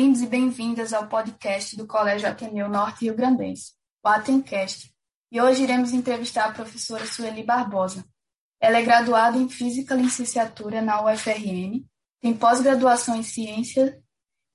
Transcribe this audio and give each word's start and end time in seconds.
Bem-vindos 0.00 0.22
e 0.22 0.26
bem-vindas 0.26 0.92
ao 0.94 1.08
podcast 1.08 1.76
do 1.76 1.86
Colégio 1.86 2.26
Ateneu 2.26 2.70
Norte 2.70 3.04
Rio 3.04 3.14
Grandense, 3.14 3.72
o 4.02 4.08
Atencast. 4.08 4.90
E 5.30 5.38
hoje 5.38 5.62
iremos 5.62 5.92
entrevistar 5.92 6.46
a 6.46 6.52
professora 6.52 7.04
Sueli 7.04 7.42
Barbosa. 7.42 8.02
Ela 8.58 8.78
é 8.78 8.82
graduada 8.82 9.36
em 9.36 9.46
Física 9.46 9.94
Licenciatura 9.94 10.80
na 10.80 11.04
UFRN, 11.04 11.84
tem 12.18 12.32
pós-graduação 12.34 13.14
em 13.14 13.22
Ciência 13.22 14.02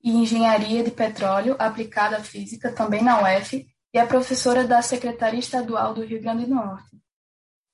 e 0.04 0.10
Engenharia 0.10 0.84
de 0.84 0.90
Petróleo 0.90 1.56
aplicada 1.60 2.18
à 2.18 2.24
Física, 2.24 2.74
também 2.74 3.04
na 3.04 3.22
UF, 3.22 3.68
e 3.94 4.00
é 4.00 4.04
professora 4.04 4.66
da 4.66 4.82
Secretaria 4.82 5.40
Estadual 5.40 5.94
do 5.94 6.04
Rio 6.04 6.20
Grande 6.24 6.48
do 6.48 6.56
Norte. 6.56 6.90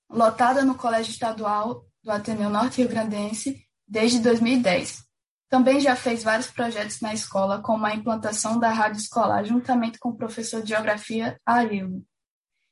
Lotada 0.09 0.65
no 0.65 0.75
Colégio 0.75 1.11
Estadual 1.11 1.85
do 2.03 2.11
Ateneu 2.11 2.49
Norte 2.49 2.81
Rio 2.81 2.89
Grandense 2.89 3.65
desde 3.87 4.19
2010. 4.19 5.09
Também 5.51 5.81
já 5.81 5.97
fez 5.97 6.23
vários 6.23 6.47
projetos 6.47 7.01
na 7.01 7.13
escola, 7.13 7.61
como 7.61 7.85
a 7.85 7.93
implantação 7.93 8.57
da 8.57 8.71
rádio 8.71 9.01
escolar, 9.01 9.43
juntamente 9.43 9.99
com 9.99 10.07
o 10.07 10.15
professor 10.15 10.63
de 10.63 10.69
Geografia 10.69 11.37
Arildo. 11.45 12.05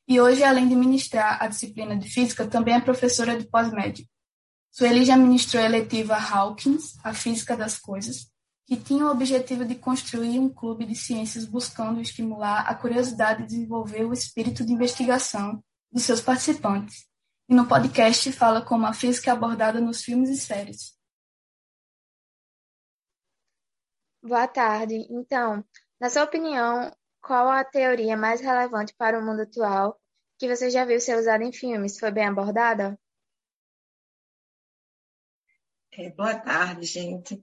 E 0.08 0.22
hoje, 0.22 0.46
além 0.46 0.66
de 0.66 0.78
ministrar 0.78 1.44
a 1.44 1.48
disciplina 1.48 1.98
de 1.98 2.08
Física, 2.08 2.48
também 2.48 2.76
é 2.76 2.80
professora 2.80 3.38
de 3.38 3.46
pós-médio. 3.46 4.08
Sueli 4.72 5.04
já 5.04 5.18
ministrou 5.18 5.62
a 5.62 5.66
eletiva 5.66 6.16
Hawkins, 6.16 6.98
a 7.04 7.14
Física 7.14 7.58
das 7.58 7.78
Coisas, 7.78 8.32
que 8.66 8.78
tinha 8.78 9.06
o 9.06 9.12
objetivo 9.12 9.66
de 9.66 9.76
construir 9.76 10.40
um 10.40 10.48
clube 10.48 10.86
de 10.86 10.96
ciências 10.96 11.44
buscando 11.44 12.00
estimular 12.00 12.62
a 12.62 12.74
curiosidade 12.74 13.44
e 13.44 13.46
desenvolver 13.46 14.06
o 14.06 14.14
espírito 14.14 14.66
de 14.66 14.72
investigação 14.72 15.62
dos 15.92 16.04
seus 16.04 16.22
participantes. 16.22 17.06
E 17.50 17.54
no 17.54 17.66
podcast 17.66 18.32
fala 18.32 18.62
como 18.62 18.86
a 18.86 18.94
física 18.94 19.32
é 19.32 19.34
abordada 19.34 19.82
nos 19.82 20.02
filmes 20.02 20.30
e 20.30 20.38
séries. 20.38 20.98
Boa 24.22 24.48
tarde. 24.48 25.08
Então, 25.10 25.64
na 26.00 26.10
sua 26.10 26.24
opinião, 26.24 26.92
qual 27.22 27.48
a 27.48 27.64
teoria 27.64 28.18
mais 28.18 28.42
relevante 28.42 28.94
para 28.98 29.18
o 29.18 29.26
mundo 29.26 29.44
atual 29.44 30.00
que 30.38 30.54
você 30.54 30.70
já 30.70 30.84
viu 30.84 31.00
ser 31.00 31.18
usada 31.18 31.44
em 31.44 31.54
filmes? 31.54 31.98
Foi 31.98 32.12
bem 32.12 32.26
abordada? 32.26 33.00
É, 35.94 36.10
boa 36.12 36.38
tarde, 36.38 36.86
gente. 36.86 37.42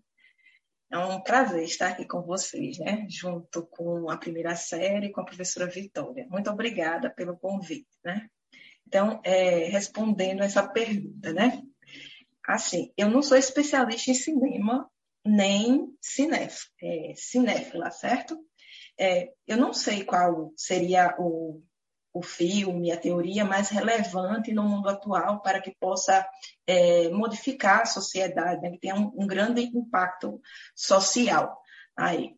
É 0.90 0.98
um 0.98 1.20
prazer 1.20 1.64
estar 1.64 1.88
aqui 1.88 2.06
com 2.06 2.22
vocês, 2.22 2.78
né? 2.78 3.06
Junto 3.08 3.66
com 3.66 4.10
a 4.10 4.16
primeira 4.16 4.54
série, 4.54 5.10
com 5.10 5.20
a 5.20 5.24
professora 5.24 5.66
Vitória. 5.66 6.26
Muito 6.30 6.50
obrigada 6.50 7.10
pelo 7.10 7.38
convite, 7.38 7.88
né? 8.04 8.28
Então, 8.86 9.20
é, 9.24 9.64
respondendo 9.68 10.42
essa 10.42 10.66
pergunta, 10.66 11.32
né? 11.32 11.60
Assim, 12.46 12.92
eu 12.96 13.10
não 13.10 13.22
sou 13.22 13.36
especialista 13.36 14.10
em 14.10 14.14
cinema, 14.14 14.88
nem 15.26 15.88
cinéf, 16.00 16.66
é, 16.82 17.12
cinéfila, 17.16 17.90
certo? 17.90 18.38
É, 18.98 19.32
eu 19.46 19.56
não 19.56 19.72
sei 19.72 20.04
qual 20.04 20.52
seria 20.56 21.14
o, 21.18 21.62
o 22.12 22.22
filme, 22.22 22.90
a 22.90 22.96
teoria 22.96 23.44
mais 23.44 23.68
relevante 23.68 24.52
no 24.52 24.62
mundo 24.62 24.88
atual 24.88 25.42
para 25.42 25.60
que 25.60 25.74
possa 25.78 26.26
é, 26.66 27.10
modificar 27.10 27.82
a 27.82 27.86
sociedade, 27.86 28.62
né, 28.62 28.70
que 28.70 28.78
tenha 28.78 28.94
um, 28.94 29.12
um, 29.14 29.26
grande 29.26 29.62
impacto 29.62 30.40
social 30.74 31.60
aí. 31.96 32.34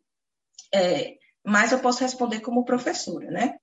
É, 0.74 1.16
mas 1.44 1.72
eu 1.72 1.78
posso 1.78 2.00
responder 2.00 2.40
como 2.40 2.64
professora, 2.64 3.30
né? 3.30 3.56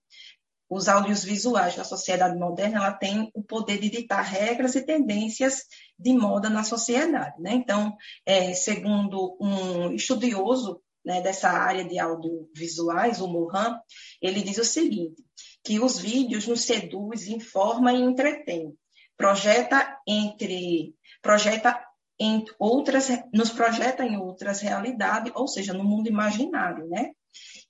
Os 0.70 0.88
audiovisuais 0.88 1.76
na 1.76 1.84
sociedade 1.84 2.38
moderna, 2.38 2.78
ela 2.78 2.92
tem 2.92 3.30
o 3.34 3.44
poder 3.44 3.80
de 3.80 3.90
ditar 3.90 4.24
regras 4.24 4.76
e 4.76 4.86
tendências 4.86 5.64
de 5.98 6.14
moda 6.14 6.50
na 6.50 6.64
sociedade. 6.64 7.40
Né? 7.40 7.54
Então, 7.54 7.96
é, 8.26 8.54
segundo 8.54 9.38
um 9.40 9.92
estudioso 9.92 10.82
né, 11.06 11.22
dessa 11.22 11.50
área 11.50 11.86
de 11.86 12.00
audiovisuais, 12.00 13.22
o 13.22 13.28
Mohan, 13.28 13.80
ele 14.22 14.42
diz 14.42 14.58
o 14.58 14.66
seguinte, 14.66 15.24
que 15.64 15.80
os 15.80 16.00
vídeos 16.00 16.48
nos 16.48 16.62
seduz, 16.62 17.28
informa 17.28 17.94
e 17.94 18.02
entretém. 18.02 18.74
Projeta 19.16 19.98
entre 20.08 20.94
projeta 21.22 21.80
em 22.20 22.44
outras, 22.60 23.10
nos 23.34 23.50
projeta 23.50 24.04
em 24.06 24.18
outras 24.18 24.62
realidades, 24.62 25.32
ou 25.36 25.48
seja, 25.48 25.74
no 25.74 25.84
mundo 25.84 26.08
imaginário, 26.08 26.88
né? 26.88 27.12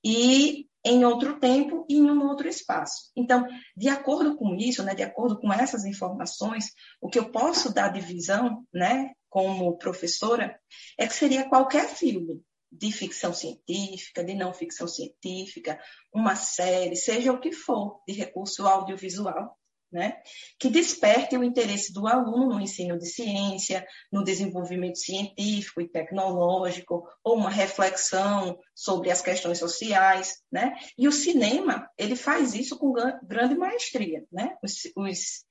E 0.04 0.68
em 0.86 1.04
outro 1.04 1.40
tempo 1.40 1.84
e 1.90 1.96
em 1.96 2.10
um 2.10 2.28
outro 2.28 2.48
espaço. 2.48 3.12
Então, 3.16 3.46
de 3.76 3.90
acordo 3.90 4.38
com 4.38 4.54
isso, 4.56 4.84
né, 4.84 4.94
de 4.94 5.02
acordo 5.02 5.40
com 5.40 5.52
essas 5.52 5.84
informações, 5.84 6.68
o 7.02 7.10
que 7.10 7.18
eu 7.18 7.32
posso 7.32 7.74
dar 7.74 7.90
de 7.90 8.00
visão, 8.00 8.64
né, 8.72 9.12
como 9.28 9.78
professora, 9.78 10.58
é 10.98 11.08
que 11.08 11.14
seria 11.14 11.50
qualquer 11.50 11.88
filme 11.90 12.42
de 12.72 12.92
ficção 12.92 13.34
científica, 13.34 14.24
de 14.24 14.36
não 14.36 14.54
ficção 14.54 14.88
científica, 14.88 15.80
uma 16.14 16.36
série, 16.36 16.96
seja 16.96 17.32
o 17.32 17.40
que 17.40 17.52
for, 17.52 18.02
de 18.08 18.14
recurso 18.14 18.68
audiovisual, 18.68 19.58
né? 19.92 20.18
que 20.60 20.70
desperte 20.70 21.38
o 21.38 21.44
interesse 21.44 21.94
do 21.94 22.08
aluno 22.08 22.56
no 22.56 22.62
ensino 22.62 22.98
de 22.98 23.06
ciência, 23.06 23.86
no 24.12 24.24
desenvolvimento 24.24 24.98
científico 24.98 25.82
e 25.82 25.88
tecnológico, 25.88 27.08
ou 27.24 27.36
uma 27.38 27.50
reflexão 27.50 28.58
sobre 28.74 29.12
as 29.12 29.22
questões 29.22 29.60
sociais. 29.60 30.42
Né? 30.52 30.76
E 30.98 31.08
o 31.08 31.12
cinema, 31.12 31.90
ele 31.98 32.16
faz 32.16 32.54
isso 32.54 32.78
com 32.78 32.94
grande 33.24 33.56
maestria. 33.56 34.24
Né? 34.32 34.56
Os, 34.64 34.74
os, 34.96 35.46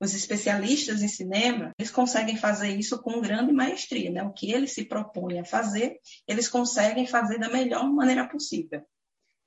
os 0.00 0.14
especialistas 0.14 1.02
em 1.02 1.08
cinema, 1.08 1.72
eles 1.78 1.90
conseguem 1.90 2.36
fazer 2.36 2.76
isso 2.76 3.00
com 3.00 3.20
grande 3.20 3.52
maestria. 3.52 4.10
Né? 4.10 4.22
O 4.22 4.32
que 4.32 4.52
eles 4.52 4.72
se 4.72 4.84
propõem 4.84 5.40
a 5.40 5.44
fazer, 5.44 5.98
eles 6.26 6.48
conseguem 6.48 7.06
fazer 7.06 7.38
da 7.38 7.48
melhor 7.48 7.90
maneira 7.90 8.28
possível. 8.28 8.84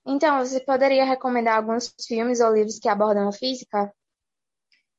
Então, 0.07 0.39
você 0.39 0.61
poderia 0.61 1.03
recomendar 1.03 1.57
alguns 1.57 1.93
filmes 2.07 2.39
ou 2.39 2.53
livros 2.53 2.79
que 2.79 2.87
abordam 2.87 3.27
a 3.27 3.33
física? 3.33 3.93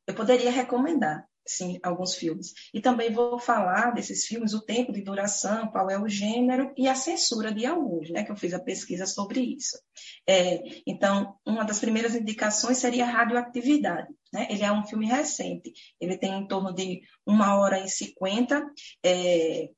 Eu 0.07 0.15
poderia 0.15 0.51
recomendar, 0.51 1.27
sim, 1.47 1.79
alguns 1.83 2.15
filmes. 2.15 2.53
E 2.75 2.81
também 2.81 3.11
vou 3.11 3.39
falar 3.39 3.93
desses 3.93 4.27
filmes, 4.27 4.53
o 4.53 4.61
tempo 4.61 4.93
de 4.93 5.01
duração, 5.01 5.69
qual 5.69 5.89
é 5.91 5.99
o 5.99 6.09
gênero 6.09 6.73
e 6.77 6.87
a 6.87 6.95
censura 6.95 7.51
de 7.51 7.65
alguns, 7.65 8.11
né? 8.11 8.23
Que 8.23 8.31
eu 8.31 8.37
fiz 8.37 8.53
a 8.53 8.61
pesquisa 8.61 9.07
sobre 9.07 9.41
isso. 9.41 9.79
É, 10.27 10.61
então, 10.87 11.35
uma 11.47 11.65
das 11.65 11.79
primeiras 11.79 12.15
indicações 12.15 12.77
seria 12.77 13.07
Radioatividade. 13.07 14.09
Né? 14.31 14.47
Ele 14.51 14.63
é 14.63 14.71
um 14.71 14.85
filme 14.85 15.07
recente. 15.07 15.73
Ele 15.99 16.19
tem 16.19 16.35
em 16.35 16.47
torno 16.47 16.73
de 16.75 17.01
uma 17.27 17.57
hora 17.59 17.81
e 17.81 17.89
cinquenta. 17.89 18.63
É, 19.03 19.71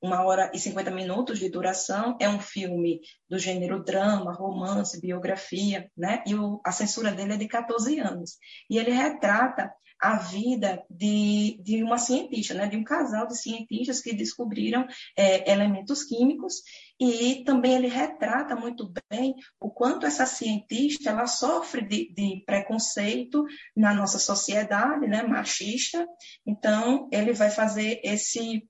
uma 0.00 0.22
hora 0.24 0.50
e 0.54 0.58
50 0.58 0.90
minutos 0.90 1.38
de 1.38 1.48
duração, 1.48 2.16
é 2.20 2.28
um 2.28 2.40
filme 2.40 3.00
do 3.28 3.38
gênero 3.38 3.82
drama, 3.82 4.32
romance, 4.32 5.00
biografia, 5.00 5.90
né? 5.96 6.22
E 6.26 6.34
o, 6.34 6.60
a 6.64 6.72
censura 6.72 7.12
dele 7.12 7.34
é 7.34 7.36
de 7.36 7.48
14 7.48 7.98
anos. 7.98 8.36
E 8.68 8.78
ele 8.78 8.90
retrata 8.90 9.72
a 10.00 10.18
vida 10.18 10.84
de, 10.90 11.58
de 11.62 11.82
uma 11.82 11.96
cientista, 11.96 12.54
né? 12.54 12.66
De 12.66 12.76
um 12.76 12.84
casal 12.84 13.26
de 13.26 13.38
cientistas 13.38 14.00
que 14.00 14.14
descobriram 14.14 14.86
é, 15.16 15.50
elementos 15.50 16.04
químicos 16.04 16.62
e 17.00 17.42
também 17.44 17.74
ele 17.74 17.88
retrata 17.88 18.54
muito 18.54 18.92
bem 19.10 19.34
o 19.60 19.70
quanto 19.70 20.06
essa 20.06 20.26
cientista 20.26 21.10
ela 21.10 21.26
sofre 21.26 21.82
de, 21.82 22.12
de 22.12 22.42
preconceito 22.44 23.44
na 23.74 23.94
nossa 23.94 24.18
sociedade, 24.18 25.06
né? 25.06 25.22
Machista. 25.22 26.06
Então 26.46 27.08
ele 27.10 27.32
vai 27.32 27.50
fazer 27.50 28.00
esse 28.04 28.68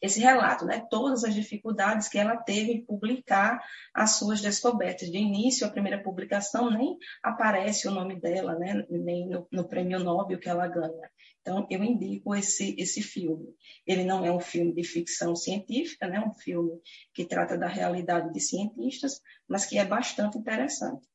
esse 0.00 0.20
relato, 0.20 0.64
né? 0.64 0.86
todas 0.90 1.24
as 1.24 1.34
dificuldades 1.34 2.08
que 2.08 2.18
ela 2.18 2.36
teve 2.36 2.72
em 2.72 2.84
publicar 2.84 3.62
as 3.94 4.12
suas 4.12 4.40
descobertas. 4.40 5.10
De 5.10 5.18
início, 5.18 5.66
a 5.66 5.70
primeira 5.70 6.02
publicação 6.02 6.70
nem 6.70 6.96
aparece 7.22 7.88
o 7.88 7.90
nome 7.90 8.20
dela, 8.20 8.58
né? 8.58 8.84
nem 8.88 9.28
no, 9.28 9.46
no 9.50 9.68
prêmio 9.68 9.98
Nobel 9.98 10.38
que 10.38 10.48
ela 10.48 10.66
ganha. 10.68 11.10
Então, 11.40 11.66
eu 11.70 11.82
indico 11.82 12.34
esse, 12.34 12.74
esse 12.78 13.02
filme. 13.02 13.54
Ele 13.86 14.04
não 14.04 14.24
é 14.24 14.32
um 14.32 14.40
filme 14.40 14.72
de 14.74 14.84
ficção 14.84 15.34
científica, 15.34 16.06
né? 16.06 16.20
um 16.20 16.32
filme 16.32 16.80
que 17.14 17.24
trata 17.24 17.56
da 17.56 17.68
realidade 17.68 18.32
de 18.32 18.40
cientistas, 18.40 19.20
mas 19.48 19.66
que 19.66 19.78
é 19.78 19.84
bastante 19.84 20.38
interessante. 20.38 21.08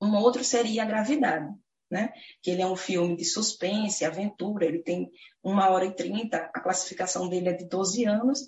Um 0.00 0.14
outro 0.16 0.44
seria 0.44 0.82
A 0.82 0.86
Gravidade 0.86 1.54
né? 1.90 2.12
Que 2.42 2.50
ele 2.50 2.62
é 2.62 2.66
um 2.66 2.76
filme 2.76 3.16
de 3.16 3.24
suspense, 3.24 4.04
aventura, 4.04 4.64
ele 4.64 4.82
tem 4.82 5.10
uma 5.42 5.68
hora 5.70 5.84
e 5.84 5.94
trinta, 5.94 6.50
a 6.54 6.60
classificação 6.60 7.28
dele 7.28 7.48
é 7.48 7.52
de 7.52 7.68
12 7.68 8.04
anos. 8.04 8.40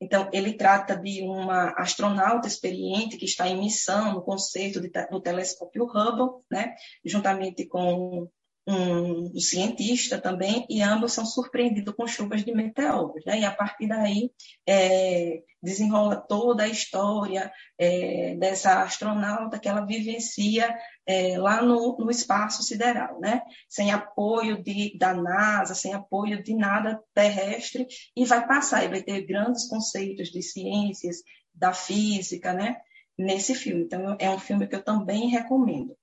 Então, 0.00 0.28
ele 0.32 0.52
trata 0.52 0.94
de 0.94 1.22
uma 1.22 1.70
astronauta 1.70 2.46
experiente 2.46 3.16
que 3.16 3.24
está 3.24 3.48
em 3.48 3.58
missão 3.58 4.12
no 4.12 4.22
conceito 4.22 4.80
de, 4.80 4.90
do 5.10 5.20
telescópio 5.20 5.84
Hubble, 5.84 6.42
né? 6.50 6.74
Juntamente 7.04 7.66
com 7.66 8.28
um, 8.66 9.38
cientista 9.38 10.20
também, 10.20 10.66
e 10.68 10.82
ambos 10.82 11.12
são 11.12 11.24
surpreendidos 11.24 11.94
com 11.94 12.06
chuvas 12.06 12.44
de 12.44 12.52
meteoros. 12.52 13.24
Né? 13.24 13.40
E 13.40 13.44
a 13.44 13.50
partir 13.50 13.86
daí 13.86 14.30
é, 14.66 15.42
desenrola 15.62 16.16
toda 16.16 16.64
a 16.64 16.68
história 16.68 17.52
é, 17.78 18.34
dessa 18.34 18.82
astronauta 18.82 19.58
que 19.58 19.68
ela 19.68 19.86
vivencia 19.86 20.76
é, 21.06 21.38
lá 21.38 21.62
no, 21.62 21.96
no, 21.96 22.10
espaço 22.10 22.62
sideral, 22.64 23.20
né? 23.20 23.42
sem 23.68 23.92
apoio 23.92 24.62
de, 24.62 24.98
da 24.98 25.14
NASA, 25.14 25.74
sem 25.74 25.94
apoio 25.94 26.42
de 26.42 26.54
nada 26.54 27.00
terrestre, 27.14 27.86
e 28.16 28.24
vai 28.24 28.46
passar, 28.46 28.84
e 28.84 28.88
vai 28.88 29.02
ter 29.02 29.24
grandes 29.26 29.68
conceitos 29.68 30.28
de 30.28 30.42
ciências, 30.42 31.18
da 31.54 31.72
física, 31.72 32.52
né? 32.52 32.76
nesse 33.16 33.54
filme. 33.54 33.84
Então, 33.84 34.16
é 34.18 34.28
um 34.28 34.38
filme 34.38 34.66
que 34.66 34.74
eu 34.74 34.82
também 34.82 35.28
recomendo. 35.28 35.96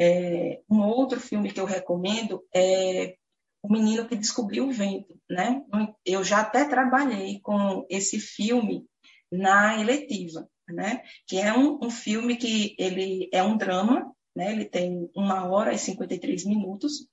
É, 0.00 0.60
um 0.68 0.80
outro 0.80 1.20
filme 1.20 1.52
que 1.52 1.60
eu 1.60 1.64
recomendo 1.64 2.42
é 2.54 3.16
O 3.62 3.72
Menino 3.72 4.06
que 4.08 4.16
Descobriu 4.16 4.68
o 4.68 4.72
Vento. 4.72 5.18
Né? 5.30 5.62
Eu 6.04 6.24
já 6.24 6.40
até 6.40 6.64
trabalhei 6.64 7.40
com 7.40 7.86
esse 7.88 8.18
filme 8.18 8.86
na 9.30 9.80
eletiva, 9.80 10.48
né? 10.68 11.02
que 11.26 11.38
é 11.38 11.52
um, 11.52 11.78
um 11.82 11.90
filme 11.90 12.36
que 12.36 12.74
ele 12.78 13.28
é 13.32 13.42
um 13.42 13.56
drama, 13.56 14.12
né? 14.36 14.52
ele 14.52 14.64
tem 14.64 15.10
uma 15.14 15.46
hora 15.48 15.72
e 15.72 15.78
53 15.78 16.44
minutos, 16.44 17.08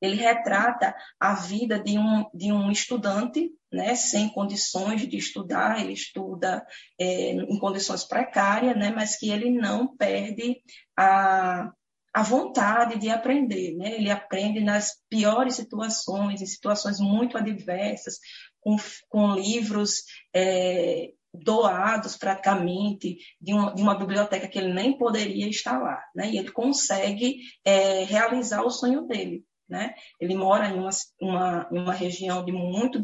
ele 0.00 0.16
retrata 0.16 0.94
a 1.20 1.34
vida 1.34 1.78
de 1.78 1.96
um, 1.96 2.28
de 2.34 2.52
um 2.52 2.70
estudante 2.72 3.52
né, 3.72 3.94
sem 3.94 4.28
condições 4.28 5.08
de 5.08 5.16
estudar, 5.16 5.80
ele 5.80 5.92
estuda 5.92 6.64
é, 7.00 7.30
em 7.32 7.58
condições 7.58 8.04
precárias, 8.04 8.76
né, 8.76 8.92
mas 8.94 9.16
que 9.16 9.30
ele 9.30 9.50
não 9.50 9.96
perde 9.96 10.60
a, 10.96 11.72
a 12.12 12.22
vontade 12.22 12.98
de 12.98 13.08
aprender. 13.08 13.74
Né? 13.76 13.94
Ele 13.94 14.10
aprende 14.10 14.60
nas 14.60 15.00
piores 15.08 15.54
situações, 15.54 16.42
em 16.42 16.46
situações 16.46 17.00
muito 17.00 17.38
adversas, 17.38 18.18
com, 18.60 18.76
com 19.08 19.34
livros 19.34 20.02
é, 20.34 21.10
doados 21.32 22.16
praticamente 22.16 23.16
de 23.40 23.54
uma, 23.54 23.74
de 23.74 23.82
uma, 23.82 23.94
biblioteca 23.94 24.46
que 24.46 24.58
ele 24.58 24.72
nem 24.74 24.98
poderia 24.98 25.48
estar 25.48 25.80
lá. 25.80 26.02
Né? 26.14 26.30
E 26.30 26.38
ele 26.38 26.52
consegue 26.52 27.38
é, 27.64 28.04
realizar 28.04 28.62
o 28.62 28.70
sonho 28.70 29.06
dele. 29.06 29.44
Né? 29.68 29.94
Ele 30.20 30.34
mora 30.34 30.68
em 30.68 30.78
uma, 30.78 30.90
uma, 31.20 31.68
uma 31.70 31.92
região 31.94 32.44
de 32.44 32.52
muito 32.52 33.00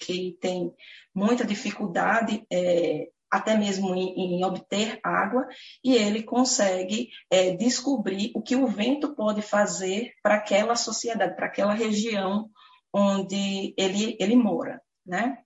que 0.00 0.36
tem 0.40 0.72
muita 1.14 1.44
dificuldade 1.44 2.44
é, 2.50 3.08
até 3.34 3.56
mesmo 3.56 3.94
em, 3.94 4.36
em, 4.36 4.44
obter 4.44 5.00
água, 5.02 5.46
e 5.82 5.94
ele 5.94 6.22
consegue 6.22 7.10
é, 7.28 7.56
descobrir 7.56 8.30
o 8.34 8.40
que 8.40 8.54
o 8.54 8.66
vento 8.66 9.14
pode 9.14 9.42
fazer 9.42 10.12
para 10.22 10.36
aquela 10.36 10.76
sociedade, 10.76 11.34
para 11.34 11.46
aquela 11.46 11.74
região 11.74 12.48
onde 12.92 13.74
ele, 13.76 14.16
ele 14.20 14.36
mora, 14.36 14.80
né? 15.04 15.38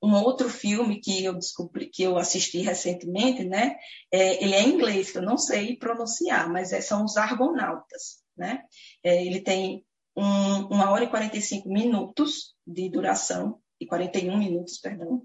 Um 0.00 0.14
outro 0.14 0.48
filme 0.48 1.00
que 1.00 1.24
eu 1.24 1.34
descobri, 1.34 1.86
que 1.86 2.04
eu 2.04 2.16
assisti 2.16 2.58
recentemente, 2.58 3.42
né? 3.42 3.76
É, 4.12 4.44
ele 4.44 4.54
é 4.54 4.62
em 4.62 4.74
inglês, 4.74 5.10
que 5.10 5.18
eu 5.18 5.22
não 5.22 5.36
sei 5.36 5.76
pronunciar, 5.76 6.48
mas 6.48 6.72
é, 6.72 6.80
são 6.80 7.04
os 7.04 7.16
Argonautas 7.16 8.24
né? 8.36 8.62
É, 9.02 9.24
ele 9.24 9.40
tem 9.40 9.84
um, 10.16 10.66
uma 10.68 10.90
hora 10.90 11.04
e 11.04 11.08
45 11.08 11.68
minutos 11.68 12.54
de 12.66 12.88
duração, 12.88 13.60
e 13.80 13.86
41 13.86 14.36
minutos, 14.36 14.78
perdão. 14.78 15.22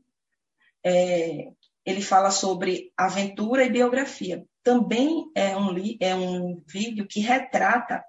É, 0.83 1.51
ele 1.85 2.01
fala 2.01 2.31
sobre 2.31 2.91
aventura 2.97 3.63
e 3.63 3.71
biografia. 3.71 4.45
Também 4.63 5.31
é 5.35 5.55
um, 5.55 5.75
é 5.99 6.15
um 6.15 6.61
vídeo 6.67 7.07
que 7.07 7.19
retrata 7.19 8.03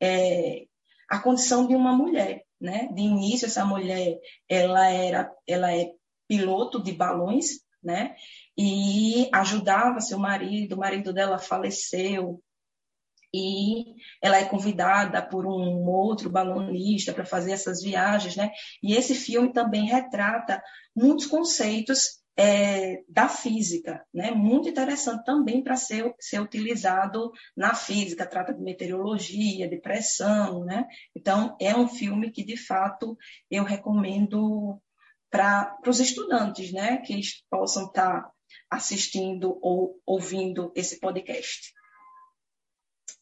é, 0.00 0.66
a 1.08 1.18
condição 1.18 1.66
de 1.66 1.74
uma 1.74 1.92
mulher, 1.92 2.44
né? 2.60 2.88
De 2.92 3.02
início, 3.02 3.46
essa 3.46 3.64
mulher, 3.64 4.18
ela 4.48 4.88
era, 4.88 5.30
ela 5.46 5.74
é 5.74 5.90
piloto 6.26 6.82
de 6.82 6.92
balões, 6.92 7.60
né? 7.82 8.14
E 8.56 9.28
ajudava 9.32 10.00
seu 10.00 10.18
marido, 10.18 10.74
o 10.74 10.78
marido 10.78 11.12
dela 11.12 11.38
faleceu, 11.38 12.42
e 13.34 13.94
ela 14.22 14.38
é 14.38 14.44
convidada 14.44 15.20
por 15.22 15.46
um 15.46 15.86
outro 15.86 16.30
balonista 16.30 17.12
para 17.12 17.24
fazer 17.24 17.52
essas 17.52 17.82
viagens, 17.82 18.36
né? 18.36 18.50
E 18.82 18.94
esse 18.94 19.14
filme 19.14 19.52
também 19.52 19.86
retrata 19.86 20.62
muitos 20.96 21.26
conceitos 21.26 22.18
é, 22.38 23.02
da 23.08 23.28
física, 23.28 24.06
né? 24.14 24.30
Muito 24.30 24.68
interessante 24.68 25.24
também 25.24 25.62
para 25.62 25.74
ser, 25.74 26.14
ser 26.20 26.40
utilizado 26.40 27.32
na 27.56 27.74
física, 27.74 28.24
trata 28.24 28.54
de 28.54 28.62
meteorologia, 28.62 29.68
de 29.68 29.80
pressão, 29.80 30.64
né? 30.64 30.86
Então, 31.16 31.56
é 31.60 31.76
um 31.76 31.88
filme 31.88 32.30
que, 32.30 32.44
de 32.44 32.56
fato, 32.56 33.18
eu 33.50 33.64
recomendo 33.64 34.80
para 35.28 35.76
os 35.86 35.98
estudantes, 35.98 36.72
né? 36.72 36.98
Que 36.98 37.20
possam 37.50 37.86
estar 37.86 38.22
tá 38.22 38.32
assistindo 38.70 39.58
ou 39.60 40.00
ouvindo 40.06 40.72
esse 40.76 41.00
podcast. 41.00 41.72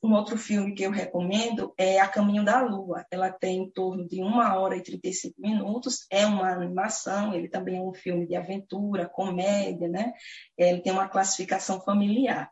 Um 0.02 0.12
outro 0.12 0.36
filme 0.36 0.74
que 0.74 0.82
eu 0.82 0.90
recomendo 0.90 1.72
é 1.76 1.98
A 1.98 2.06
Caminho 2.06 2.44
da 2.44 2.60
Lua. 2.62 3.04
Ela 3.10 3.30
tem 3.30 3.62
em 3.62 3.70
torno 3.70 4.06
de 4.06 4.22
uma 4.22 4.56
hora 4.58 4.76
e 4.76 4.82
35 4.82 5.40
minutos. 5.40 6.06
É 6.10 6.26
uma 6.26 6.50
animação, 6.50 7.34
ele 7.34 7.48
também 7.48 7.78
é 7.78 7.82
um 7.82 7.94
filme 7.94 8.26
de 8.26 8.36
aventura, 8.36 9.08
comédia, 9.08 9.88
né? 9.88 10.12
Ele 10.56 10.80
tem 10.80 10.92
uma 10.92 11.08
classificação 11.08 11.80
familiar. 11.80 12.50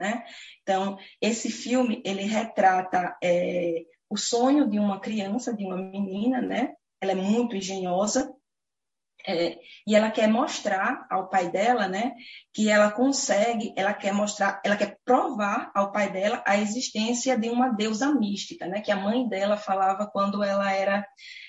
Né? 0.00 0.24
Então, 0.62 0.98
esse 1.20 1.48
filme, 1.48 2.02
ele 2.04 2.22
retrata 2.22 3.16
é, 3.22 3.84
o 4.10 4.16
sonho 4.16 4.68
de 4.68 4.78
uma 4.78 5.00
criança, 5.00 5.54
de 5.54 5.64
uma 5.64 5.76
menina, 5.76 6.40
né? 6.40 6.74
Ela 7.00 7.12
é 7.12 7.16
muito 7.16 7.56
engenhosa, 7.56 8.32
é, 9.26 9.58
e 9.86 9.94
ela 9.94 10.10
quer 10.10 10.28
mostrar 10.28 11.06
ao 11.10 11.28
pai 11.28 11.50
dela, 11.50 11.88
né, 11.88 12.14
que 12.52 12.68
ela 12.68 12.90
consegue, 12.90 13.72
ela 13.76 13.94
quer 13.94 14.12
mostrar, 14.12 14.60
ela 14.64 14.76
quer 14.76 14.98
provar 15.04 15.70
ao 15.74 15.92
pai 15.92 16.10
dela 16.10 16.42
a 16.46 16.56
existência 16.56 17.38
de 17.38 17.48
uma 17.48 17.70
deusa 17.70 18.12
mística, 18.12 18.66
né, 18.66 18.80
que 18.80 18.90
a 18.90 18.96
mãe 18.96 19.28
dela 19.28 19.56
falava 19.56 20.06
quando 20.06 20.42
ela 20.42 20.72
era 20.72 21.06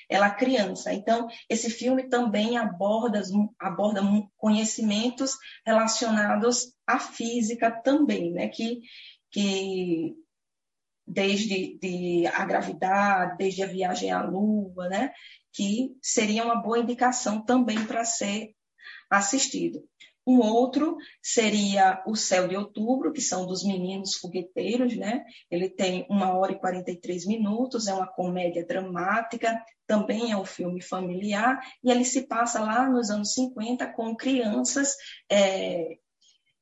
ela 0.10 0.30
criança. 0.30 0.94
Então, 0.94 1.28
esse 1.50 1.70
filme 1.70 2.10
também 2.10 2.58
aborda, 2.58 3.22
aborda 3.60 4.02
conhecimentos 4.38 5.36
relacionados 5.66 6.74
à 6.86 7.00
física 7.00 7.72
também, 7.72 8.32
né, 8.32 8.48
que, 8.50 8.82
que 9.32 10.14
desde 11.06 11.78
de 11.80 12.28
a 12.28 12.46
gravidade, 12.46 13.38
desde 13.38 13.64
a 13.64 13.68
viagem 13.68 14.12
à 14.12 14.22
Lua, 14.22 14.88
né? 14.88 15.12
Que 15.54 15.96
seria 16.02 16.44
uma 16.44 16.62
boa 16.62 16.80
indicação 16.80 17.42
também 17.46 17.86
para 17.86 18.04
ser 18.04 18.54
assistido. 19.10 19.84
Um 20.26 20.40
outro 20.40 20.96
seria 21.22 22.02
O 22.08 22.16
Céu 22.16 22.48
de 22.48 22.56
Outubro, 22.56 23.12
que 23.12 23.20
são 23.20 23.46
dos 23.46 23.64
meninos 23.64 24.16
fogueteiros, 24.16 24.96
né? 24.96 25.26
Ele 25.52 25.70
tem 25.70 26.08
uma 26.10 26.34
hora 26.34 26.54
e 26.54 26.60
43 26.60 27.28
minutos, 27.28 27.88
é 27.88 27.94
uma 27.94 28.08
comédia 28.08 28.66
dramática, 28.66 29.62
também 29.86 30.32
é 30.32 30.38
um 30.38 30.46
filme 30.46 30.82
familiar, 30.82 31.60
e 31.84 31.92
ele 31.92 32.06
se 32.06 32.26
passa 32.26 32.62
lá 32.62 32.90
nos 32.90 33.10
anos 33.10 33.34
50 33.34 33.86
com 33.94 34.16
crianças 34.16 34.96
é, 35.30 35.98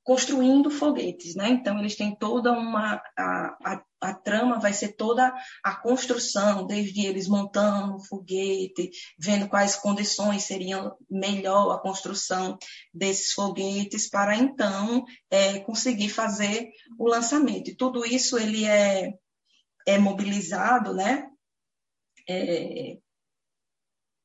construindo 0.04 0.72
foguetes, 0.72 1.36
né? 1.36 1.50
Então 1.50 1.78
eles 1.80 1.96
têm 1.96 2.16
toda 2.16 2.52
uma 2.52 3.02
a, 3.18 3.58
a, 3.64 3.84
a, 4.02 4.14
trama 4.14 4.60
vai 4.60 4.74
ser 4.74 4.96
toda 4.96 5.32
a 5.64 5.76
construção, 5.76 6.66
desde 6.66 7.06
eles 7.06 7.28
montando 7.28 7.96
o 7.96 8.04
foguete, 8.04 8.90
vendo 9.20 9.48
quais 9.48 9.76
condições 9.76 10.44
seriam 10.44 10.96
melhor 11.10 11.72
a 11.72 11.80
construção 11.80 12.58
desses 12.92 13.34
foguetes 13.34 14.10
para 14.10 14.36
então 14.36 15.06
é, 15.30 15.60
conseguir 15.60 16.10
fazer 16.10 16.72
o 16.98 17.08
lançamento. 17.08 17.70
E 17.70 17.76
tudo 17.76 18.04
isso 18.04 18.40
ele 18.40 18.66
é, 18.66 19.14
é 19.86 20.00
mobilizado, 20.00 20.94
né? 20.96 21.28
É, 22.28 22.98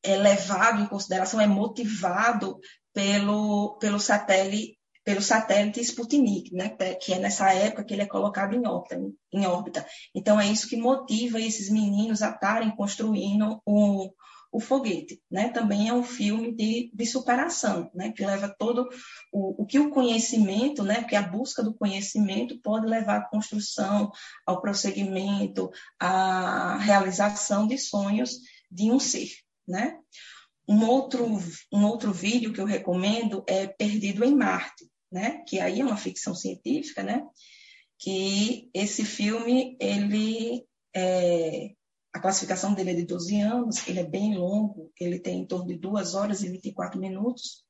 é 0.03 0.17
levado 0.17 0.81
em 0.81 0.87
consideração, 0.87 1.41
é 1.41 1.47
motivado 1.47 2.59
pelo, 2.95 3.77
pelo 3.79 3.99
satélite 3.99 4.76
pelo 5.07 5.23
satélite 5.23 5.81
Sputnik, 5.81 6.53
né, 6.53 6.71
que 7.01 7.13
é 7.13 7.19
nessa 7.21 7.53
época 7.53 7.85
que 7.85 7.95
ele 7.95 8.03
é 8.03 8.07
colocado 8.07 8.57
em 8.57 8.67
órbita, 8.67 9.01
em 9.33 9.47
órbita. 9.47 9.87
Então, 10.13 10.41
é 10.41 10.49
isso 10.49 10.69
que 10.69 10.77
motiva 10.77 11.41
esses 11.41 11.71
meninos 11.71 12.23
a 12.23 12.31
estarem 12.31 12.75
construindo 12.75 13.63
o, 13.65 14.11
o 14.51 14.59
foguete. 14.59 15.23
Né? 15.31 15.51
Também 15.51 15.89
é 15.89 15.95
um 15.95 16.03
filme 16.03 16.53
de, 16.53 16.91
de 16.93 17.07
superação, 17.07 17.89
né? 17.95 18.11
que 18.11 18.27
leva 18.27 18.53
todo 18.59 18.89
o, 19.33 19.63
o 19.63 19.65
que 19.65 19.79
o 19.79 19.91
conhecimento, 19.91 20.83
né? 20.83 21.05
que 21.05 21.15
a 21.15 21.23
busca 21.23 21.63
do 21.63 21.73
conhecimento 21.73 22.61
pode 22.61 22.89
levar 22.89 23.19
à 23.19 23.29
construção, 23.29 24.11
ao 24.45 24.61
prosseguimento, 24.61 25.71
à 26.01 26.79
realização 26.79 27.69
de 27.69 27.79
sonhos 27.79 28.41
de 28.69 28.91
um 28.91 28.99
ser. 28.99 29.29
Né? 29.69 30.01
Um 30.69 30.85
outro, 30.85 31.25
um 31.73 31.85
outro 31.85 32.13
vídeo 32.13 32.53
que 32.53 32.61
eu 32.61 32.67
recomendo 32.67 33.45
é 33.47 33.69
Perdido 33.69 34.25
em 34.25 34.35
Marte, 34.35 34.85
né? 35.11 35.43
que 35.47 35.61
aí 35.61 35.81
é 35.81 35.85
uma 35.85 35.97
ficção 35.97 36.35
científica, 36.35 37.03
né? 37.03 37.23
que 37.99 38.71
esse 38.75 39.05
filme, 39.05 39.77
ele 39.81 40.67
é, 40.95 41.71
a 42.13 42.21
classificação 42.21 42.75
dele 42.75 42.93
é 42.93 42.95
de 42.95 43.05
12 43.05 43.41
anos, 43.41 43.87
ele 43.87 44.01
é 44.01 44.05
bem 44.05 44.37
longo, 44.37 44.91
ele 44.99 45.19
tem 45.19 45.41
em 45.41 45.47
torno 45.47 45.67
de 45.67 45.79
2 45.79 46.15
horas 46.15 46.43
e 46.43 46.49
24 46.49 46.99
minutos. 46.99 47.65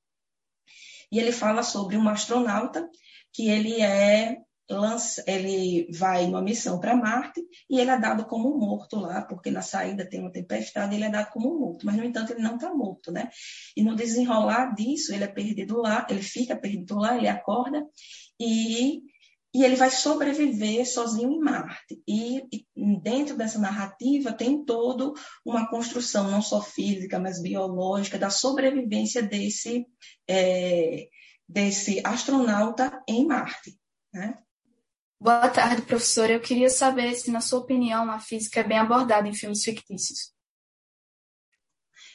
E 1.11 1.19
ele 1.19 1.33
fala 1.33 1.62
sobre 1.62 1.97
um 1.97 2.09
astronauta 2.09 2.88
que 3.33 3.49
ele 3.49 3.81
é 3.81 4.38
lança, 4.69 5.23
ele 5.27 5.89
vai 5.93 6.27
numa 6.27 6.43
missão 6.43 6.81
para 6.81 6.97
Marte 6.97 7.41
e 7.71 7.79
ele 7.79 7.91
é 7.91 7.99
dado 7.99 8.25
como 8.27 8.59
morto 8.59 8.97
lá, 8.99 9.23
porque 9.23 9.51
na 9.51 9.63
saída 9.63 10.09
tem 10.09 10.21
uma 10.21 10.33
tempestade, 10.33 10.95
ele 10.95 11.05
é 11.05 11.11
dado 11.11 11.31
como 11.31 11.59
morto, 11.59 11.87
mas 11.87 11.97
no 11.97 12.05
entanto 12.05 12.33
ele 12.33 12.43
não 12.43 12.57
está 12.57 12.75
morto, 12.75 13.13
né? 13.13 13.31
E 13.77 13.83
no 13.83 13.95
desenrolar 13.95 14.75
disso, 14.75 15.15
ele 15.15 15.25
é 15.25 15.29
perdido 15.29 15.79
lá, 15.79 16.07
ele 16.11 16.23
fica 16.23 16.57
perdido 16.57 16.97
lá, 16.99 17.17
ele 17.17 17.29
acorda 17.29 17.85
e 18.41 19.03
e 19.57 19.65
ele 19.65 19.75
vai 19.75 19.91
sobreviver 19.91 20.87
sozinho 20.87 21.33
em 21.33 21.39
Marte. 21.41 21.99
E, 22.07 22.43
e, 22.53 22.67
dentro 23.01 23.39
dessa 23.39 23.59
narrativa 23.59 24.31
tem 24.31 24.63
toda 24.63 25.15
uma 25.43 25.67
construção, 25.71 26.31
não 26.31 26.43
só 26.43 26.61
física, 26.61 27.19
mas 27.19 27.41
biológica, 27.41 28.19
da 28.19 28.29
sobrevivência 28.29 29.23
desse, 29.23 29.87
é, 30.29 31.09
desse 31.49 32.03
astronauta 32.05 33.03
em 33.09 33.25
Marte. 33.25 33.79
Né? 34.13 34.37
Boa 35.19 35.49
tarde, 35.49 35.81
professora. 35.81 36.33
Eu 36.33 36.41
queria 36.41 36.69
saber 36.69 37.15
se, 37.15 37.31
na 37.31 37.41
sua 37.41 37.61
opinião, 37.61 38.11
a 38.11 38.19
física 38.19 38.61
é 38.61 38.65
bem 38.65 38.79
abordada 38.79 39.27
em 39.27 39.33
filmes 39.33 39.65
fictícios. 39.65 40.31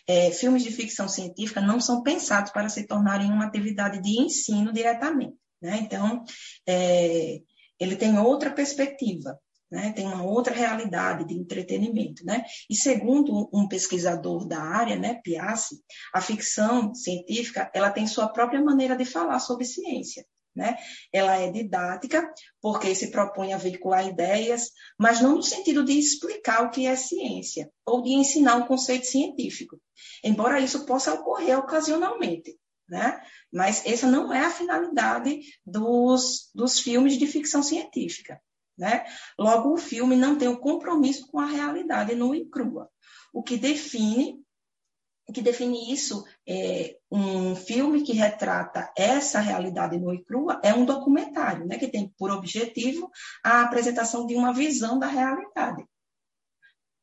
É, 0.07 0.29
filmes 0.31 0.63
de 0.63 0.71
ficção 0.71 1.07
científica 1.07 1.59
não 1.59 1.79
são 1.79 2.03
pensados 2.03 2.51
para 2.51 2.69
se 2.69 2.85
tornarem 2.85 3.31
uma 3.31 3.45
atividade 3.45 4.01
de 4.01 4.21
ensino 4.21 4.71
diretamente. 4.71 5.35
Né? 5.59 5.79
Então, 5.81 6.23
é, 6.67 7.39
ele 7.79 7.95
tem 7.95 8.19
outra 8.19 8.51
perspectiva, 8.51 9.35
né? 9.71 9.91
tem 9.93 10.05
uma 10.05 10.23
outra 10.23 10.53
realidade 10.53 11.25
de 11.25 11.33
entretenimento. 11.33 12.23
Né? 12.23 12.43
E 12.69 12.75
segundo 12.75 13.49
um 13.51 13.67
pesquisador 13.67 14.47
da 14.47 14.61
área, 14.61 14.95
né, 14.95 15.19
Piassi, 15.23 15.81
a 16.13 16.21
ficção 16.21 16.93
científica 16.93 17.71
ela 17.73 17.89
tem 17.89 18.05
sua 18.05 18.27
própria 18.27 18.61
maneira 18.61 18.95
de 18.95 19.05
falar 19.05 19.39
sobre 19.39 19.65
ciência. 19.65 20.23
Né? 20.55 20.75
Ela 21.13 21.37
é 21.37 21.49
didática, 21.49 22.29
porque 22.61 22.93
se 22.93 23.09
propõe 23.09 23.53
a 23.53 23.57
veicular 23.57 24.05
ideias, 24.05 24.69
mas 24.99 25.21
não 25.21 25.35
no 25.35 25.43
sentido 25.43 25.83
de 25.85 25.97
explicar 25.97 26.65
o 26.65 26.69
que 26.69 26.85
é 26.85 26.95
ciência 26.95 27.71
ou 27.85 28.01
de 28.01 28.09
ensinar 28.09 28.57
um 28.57 28.67
conceito 28.67 29.05
científico, 29.05 29.79
embora 30.21 30.59
isso 30.59 30.85
possa 30.85 31.13
ocorrer 31.13 31.57
ocasionalmente. 31.57 32.57
Né? 32.89 33.21
Mas 33.51 33.85
essa 33.85 34.05
não 34.05 34.33
é 34.33 34.45
a 34.45 34.51
finalidade 34.51 35.39
dos, 35.65 36.49
dos 36.53 36.81
filmes 36.81 37.17
de 37.17 37.25
ficção 37.25 37.63
científica. 37.63 38.37
Né? 38.77 39.05
Logo, 39.39 39.73
o 39.73 39.77
filme 39.77 40.17
não 40.17 40.37
tem 40.37 40.49
o 40.49 40.53
um 40.53 40.59
compromisso 40.59 41.27
com 41.27 41.39
a 41.39 41.45
realidade 41.45 42.15
nua 42.15 42.35
e 42.35 42.49
crua. 42.49 42.89
O 43.33 43.41
que 43.41 43.55
define 43.55 44.41
que 45.33 45.41
define 45.41 45.93
isso 45.93 46.25
é 46.47 46.97
um 47.11 47.55
filme 47.55 48.03
que 48.03 48.13
retrata 48.13 48.91
essa 48.97 49.39
realidade 49.39 49.97
nua 49.97 50.15
e 50.15 50.23
crua 50.23 50.59
é 50.63 50.73
um 50.73 50.85
documentário, 50.85 51.65
né, 51.65 51.77
que 51.77 51.87
tem 51.87 52.13
por 52.17 52.31
objetivo 52.31 53.09
a 53.43 53.61
apresentação 53.61 54.25
de 54.25 54.35
uma 54.35 54.53
visão 54.53 54.99
da 54.99 55.07
realidade. 55.07 55.85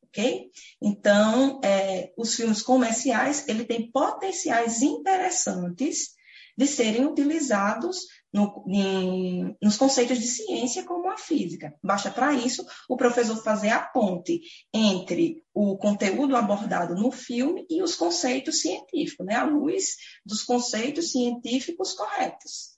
Ok? 0.03 0.49
Então, 0.81 1.61
é, 1.63 2.11
os 2.17 2.35
filmes 2.35 2.61
comerciais 2.61 3.47
ele 3.47 3.63
tem 3.63 3.91
potenciais 3.91 4.81
interessantes 4.81 6.15
de 6.59 6.67
serem 6.67 7.05
utilizados 7.05 8.05
no, 8.33 8.65
em, 8.67 9.55
nos 9.61 9.77
conceitos 9.77 10.19
de 10.19 10.27
ciência 10.27 10.83
como 10.83 11.09
a 11.09 11.17
física. 11.17 11.73
Basta 11.81 12.11
para 12.11 12.33
isso 12.33 12.67
o 12.89 12.97
professor 12.97 13.41
fazer 13.41 13.69
a 13.69 13.79
ponte 13.79 14.41
entre 14.73 15.41
o 15.53 15.77
conteúdo 15.77 16.35
abordado 16.35 16.95
no 16.95 17.13
filme 17.13 17.65
e 17.69 17.81
os 17.81 17.95
conceitos 17.95 18.59
científicos, 18.59 19.25
né, 19.25 19.35
à 19.35 19.45
luz 19.45 19.95
dos 20.25 20.43
conceitos 20.43 21.13
científicos 21.13 21.93
corretos. 21.93 22.77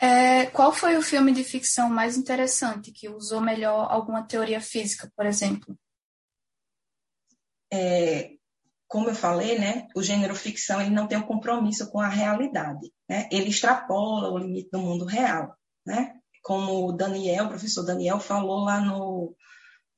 É, 0.00 0.46
qual 0.46 0.72
foi 0.72 0.96
o 0.96 1.02
filme 1.02 1.32
de 1.32 1.42
ficção 1.42 1.90
mais 1.90 2.16
interessante 2.16 2.92
que 2.92 3.08
usou 3.08 3.40
melhor 3.40 3.90
alguma 3.90 4.22
teoria 4.22 4.60
física, 4.60 5.10
por 5.16 5.26
exemplo? 5.26 5.76
É, 7.72 8.35
como 8.88 9.08
eu 9.08 9.14
falei, 9.14 9.58
né, 9.58 9.88
o 9.94 10.02
gênero 10.02 10.34
ficção 10.34 10.80
ele 10.80 10.90
não 10.90 11.06
tem 11.06 11.18
um 11.18 11.26
compromisso 11.26 11.90
com 11.90 12.00
a 12.00 12.08
realidade, 12.08 12.92
né? 13.08 13.28
Ele 13.32 13.48
extrapola 13.48 14.30
o 14.30 14.38
limite 14.38 14.70
do 14.70 14.78
mundo 14.78 15.04
real, 15.04 15.56
né? 15.84 16.14
Como 16.42 16.86
o 16.86 16.92
Daniel, 16.92 17.46
o 17.46 17.48
professor 17.48 17.84
Daniel 17.84 18.20
falou 18.20 18.64
lá 18.64 18.80
no, 18.80 19.34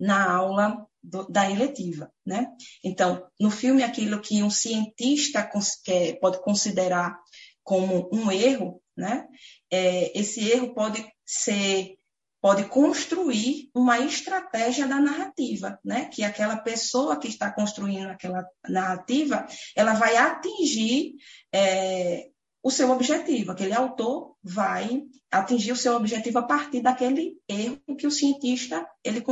na 0.00 0.33
aula 0.33 0.87
do, 1.02 1.26
da 1.28 1.50
eletiva, 1.50 2.11
né? 2.25 2.49
Então, 2.83 3.26
no 3.38 3.50
filme 3.50 3.83
aquilo 3.83 4.21
que 4.21 4.42
um 4.42 4.50
cientista 4.50 5.49
quer, 5.85 6.18
pode 6.18 6.40
considerar 6.42 7.18
como 7.62 8.09
um 8.11 8.33
erro, 8.33 8.80
né? 8.97 9.26
É, 9.71 10.18
esse 10.18 10.49
erro 10.49 10.73
pode 10.73 11.07
ser 11.26 11.97
pode 12.40 12.64
construir 12.64 13.71
uma 13.75 13.99
estratégia 13.99 14.87
da 14.87 15.00
narrativa, 15.00 15.78
né? 15.85 16.07
Que 16.07 16.23
aquela 16.23 16.57
pessoa 16.57 17.18
que 17.18 17.28
está 17.28 17.50
construindo 17.50 18.09
aquela 18.09 18.47
narrativa, 18.68 19.47
ela 19.75 19.95
vai 19.95 20.16
atingir 20.16 21.14
é, 21.52 22.28
o 22.62 22.71
seu 22.71 22.90
objetivo. 22.90 23.52
Aquele 23.52 23.75
autor 23.75 24.37
vai 24.42 25.02
atingir 25.30 25.73
o 25.73 25.76
seu 25.76 25.95
objetivo 25.95 26.38
a 26.38 26.47
partir 26.47 26.80
daquele 26.80 27.37
erro 27.49 27.97
que 27.99 28.07
o 28.07 28.11
cientista, 28.11 28.87
ele, 29.04 29.23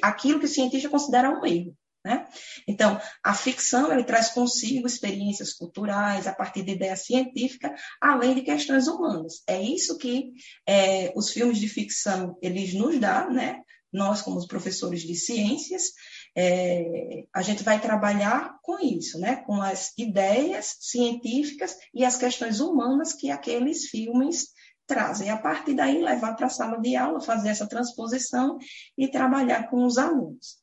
aquilo 0.00 0.38
que 0.38 0.46
o 0.46 0.48
cientista 0.48 0.88
considera 0.88 1.30
um 1.30 1.44
erro. 1.44 1.76
Né? 2.04 2.26
Então, 2.66 3.00
a 3.22 3.32
ficção 3.32 3.92
ele 3.92 4.02
traz 4.02 4.30
consigo 4.30 4.88
experiências 4.88 5.52
culturais 5.52 6.26
a 6.26 6.34
partir 6.34 6.64
de 6.64 6.72
ideias 6.72 7.06
científicas, 7.06 7.80
além 8.00 8.34
de 8.34 8.42
questões 8.42 8.88
humanas. 8.88 9.42
É 9.46 9.62
isso 9.62 9.96
que 9.98 10.32
é, 10.66 11.12
os 11.14 11.30
filmes 11.30 11.58
de 11.58 11.68
ficção 11.68 12.36
eles 12.42 12.74
nos 12.74 12.98
dão, 12.98 13.32
né? 13.32 13.60
Nós, 13.92 14.22
como 14.22 14.44
professores 14.48 15.02
de 15.02 15.14
ciências, 15.14 15.92
é, 16.34 17.24
a 17.32 17.42
gente 17.42 17.62
vai 17.62 17.78
trabalhar 17.78 18.58
com 18.62 18.80
isso, 18.80 19.18
né? 19.20 19.36
com 19.36 19.60
as 19.60 19.92
ideias 19.98 20.78
científicas 20.80 21.76
e 21.92 22.02
as 22.02 22.16
questões 22.16 22.58
humanas 22.58 23.12
que 23.12 23.30
aqueles 23.30 23.90
filmes 23.90 24.48
trazem. 24.86 25.28
A 25.28 25.36
partir 25.36 25.74
daí, 25.74 26.02
levar 26.02 26.34
para 26.36 26.46
a 26.46 26.50
sala 26.50 26.80
de 26.80 26.96
aula, 26.96 27.20
fazer 27.20 27.50
essa 27.50 27.68
transposição 27.68 28.56
e 28.96 29.08
trabalhar 29.08 29.68
com 29.68 29.84
os 29.84 29.98
alunos 29.98 30.61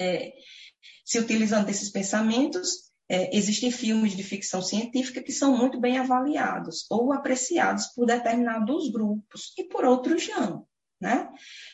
é, 0.00 0.32
se 1.04 1.18
utilizando 1.18 1.66
desses 1.66 1.90
pensamentos, 1.90 2.86
é, 3.08 3.36
existem 3.36 3.70
filmes 3.70 4.16
de 4.16 4.22
ficção 4.22 4.60
científica 4.60 5.22
que 5.22 5.32
são 5.32 5.56
muito 5.56 5.80
bem 5.80 5.98
avaliados 5.98 6.86
ou 6.90 7.12
apreciados 7.12 7.86
por 7.94 8.06
determinados 8.06 8.90
grupos 8.90 9.52
e 9.56 9.64
por 9.64 9.84
outros 9.84 10.26
não, 10.28 10.66
né? 11.00 11.28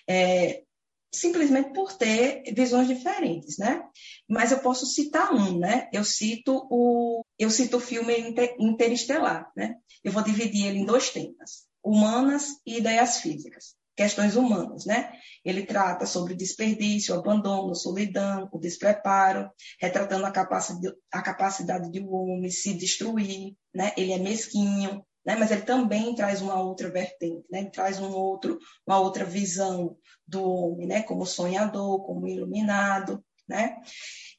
É, 0.09 0.63
simplesmente 1.11 1.73
por 1.73 1.93
ter 1.93 2.43
visões 2.55 2.89
diferentes, 2.89 3.57
né? 3.59 3.83
Mas 4.29 4.53
eu 4.53 4.61
posso 4.61 4.87
citar 4.87 5.33
um, 5.33 5.59
né? 5.59 5.89
Eu 5.93 6.05
cito 6.05 6.67
o 6.71 7.25
eu 7.39 7.51
cito 7.51 7.79
o 7.79 7.81
filme 7.81 8.35
Interestelar, 8.59 9.51
né? 9.57 9.77
Eu 10.05 10.13
vou 10.13 10.23
dividir 10.23 10.67
ele 10.67 10.81
em 10.81 10.87
dois 10.87 11.11
temas: 11.11 11.67
humanas 11.83 12.61
e 12.67 12.77
ideias 12.77 13.21
físicas 13.21 13.75
questões 14.03 14.35
humanas, 14.35 14.85
né? 14.85 15.13
Ele 15.45 15.65
trata 15.65 16.07
sobre 16.07 16.35
desperdício, 16.35 17.15
abandono, 17.15 17.73
solidão, 17.75 18.49
o 18.53 18.59
despreparo, 18.59 19.49
retratando 19.81 20.27
a 20.27 20.33
capacidade, 20.33 20.97
a 21.13 21.23
capacidade 21.23 21.91
de 21.91 22.01
um 22.01 22.13
homem 22.13 22.51
se 22.51 22.75
destruir, 22.75 23.55
né? 23.73 23.93
Ele 23.97 24.13
é 24.13 24.19
mesquinho, 24.19 25.05
né? 25.25 25.37
Mas 25.37 25.53
ele 25.53 25.63
também 25.63 26.17
traz 26.17 26.43
uma 26.43 26.61
outra 26.61 26.91
vertente, 26.91 27.47
né? 27.49 27.61
Ele 27.61 27.71
traz 27.71 28.01
um 28.01 28.11
outro, 28.11 28.59
uma 28.85 28.99
outra 28.99 29.25
visão 29.25 29.97
do 30.27 30.43
homem, 30.43 30.89
né? 30.89 31.03
Como 31.03 31.25
sonhador, 31.25 32.05
como 32.05 32.27
iluminado, 32.27 33.25
né? 33.49 33.77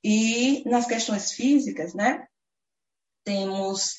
E 0.03 0.62
nas 0.70 0.86
questões 0.86 1.32
físicas, 1.32 1.93
né? 1.93 2.27
Temos 3.24 3.96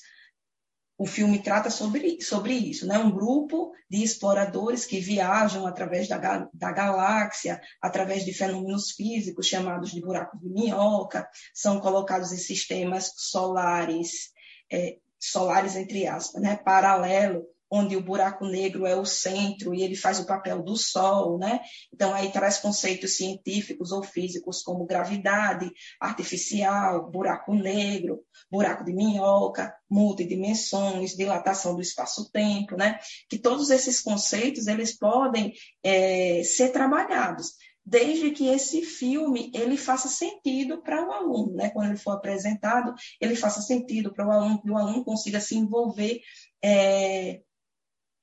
o 0.96 1.06
filme 1.06 1.42
trata 1.42 1.70
sobre, 1.70 2.20
sobre 2.22 2.54
isso, 2.54 2.86
né? 2.86 2.98
Um 2.98 3.10
grupo 3.10 3.72
de 3.90 4.02
exploradores 4.02 4.84
que 4.84 5.00
viajam 5.00 5.66
através 5.66 6.06
da, 6.08 6.48
da 6.52 6.72
galáxia, 6.72 7.60
através 7.80 8.24
de 8.24 8.32
fenômenos 8.32 8.92
físicos 8.92 9.46
chamados 9.46 9.90
de 9.90 10.00
buracos 10.00 10.40
de 10.40 10.48
minhoca, 10.48 11.28
são 11.52 11.80
colocados 11.80 12.32
em 12.32 12.36
sistemas 12.36 13.12
solares, 13.16 14.30
é, 14.72 14.98
solares 15.18 15.74
entre 15.74 16.06
aspas, 16.06 16.40
né? 16.40 16.56
Paralelo, 16.56 17.44
onde 17.74 17.96
o 17.96 18.00
buraco 18.00 18.46
negro 18.46 18.86
é 18.86 18.94
o 18.94 19.04
centro 19.04 19.74
e 19.74 19.82
ele 19.82 19.96
faz 19.96 20.20
o 20.20 20.26
papel 20.26 20.62
do 20.62 20.76
Sol, 20.76 21.38
né? 21.38 21.60
Então 21.92 22.14
aí 22.14 22.30
traz 22.30 22.58
conceitos 22.58 23.16
científicos 23.16 23.90
ou 23.90 24.00
físicos 24.00 24.62
como 24.62 24.86
gravidade 24.86 25.72
artificial, 26.00 27.10
buraco 27.10 27.52
negro, 27.52 28.20
buraco 28.48 28.84
de 28.84 28.92
minhoca, 28.94 29.74
multidimensões, 29.90 31.16
dilatação 31.16 31.74
do 31.74 31.82
espaço-tempo, 31.82 32.76
né? 32.76 33.00
Que 33.28 33.38
todos 33.38 33.70
esses 33.70 34.00
conceitos 34.00 34.68
eles 34.68 34.96
podem 34.96 35.52
é, 35.82 36.44
ser 36.44 36.70
trabalhados 36.70 37.54
desde 37.84 38.30
que 38.30 38.46
esse 38.46 38.82
filme 38.82 39.50
ele 39.52 39.76
faça 39.76 40.08
sentido 40.08 40.80
para 40.80 41.06
o 41.06 41.12
aluno, 41.12 41.54
né? 41.54 41.70
Quando 41.70 41.88
ele 41.88 41.98
for 41.98 42.12
apresentado, 42.12 42.94
ele 43.20 43.34
faça 43.34 43.60
sentido 43.60 44.12
para 44.12 44.26
o 44.26 44.30
aluno, 44.30 44.62
que 44.62 44.70
o 44.70 44.78
aluno 44.78 45.04
consiga 45.04 45.40
se 45.40 45.56
envolver 45.56 46.20
é, 46.62 47.42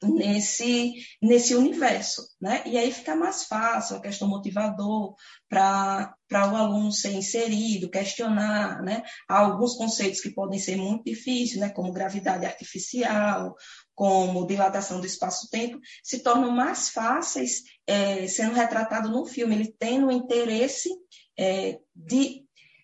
nesse, 0.03 0.93
nesse 1.22 1.55
universo, 1.55 2.27
né? 2.41 2.63
E 2.65 2.77
aí 2.77 2.91
fica 2.91 3.15
mais 3.15 3.46
fácil 3.46 3.96
a 3.96 4.01
questão 4.01 4.27
motivador 4.27 5.15
para 5.48 6.15
o 6.31 6.55
aluno 6.55 6.91
ser 6.91 7.12
inserido, 7.12 7.89
questionar, 7.89 8.81
né? 8.81 9.03
Há 9.29 9.39
alguns 9.39 9.75
conceitos 9.75 10.20
que 10.20 10.31
podem 10.31 10.60
ser 10.60 10.75
muito 10.75 11.03
difíceis, 11.03 11.60
né? 11.60 11.70
Como 11.70 11.93
gravidade 11.93 12.46
artificial, 12.46 13.55
como 13.93 14.48
dilatação 14.48 15.00
do 15.00 15.05
espaço-tempo, 15.05 15.79
se 16.03 16.24
tornam 16.24 16.51
mais 16.51 16.89
fáceis 16.89 17.62
é, 17.86 18.25
sendo 18.27 18.55
retratado 18.55 19.10
no 19.10 19.25
filme, 19.25 19.55
ele 19.55 19.75
tendo 19.77 20.08
o 20.08 20.12
interesse 20.12 20.89
é, 21.38 21.79
de, 21.96 22.43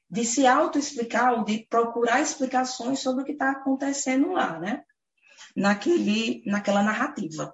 de 0.10 0.26
se 0.26 0.46
auto-explicar 0.46 1.34
ou 1.34 1.44
de 1.44 1.66
procurar 1.68 2.22
explicações 2.22 3.00
sobre 3.00 3.24
o 3.24 3.26
que 3.26 3.32
está 3.32 3.52
acontecendo 3.52 4.34
lá, 4.34 4.60
né? 4.60 4.84
Naquele, 5.58 6.44
naquela 6.46 6.84
narrativa. 6.84 7.54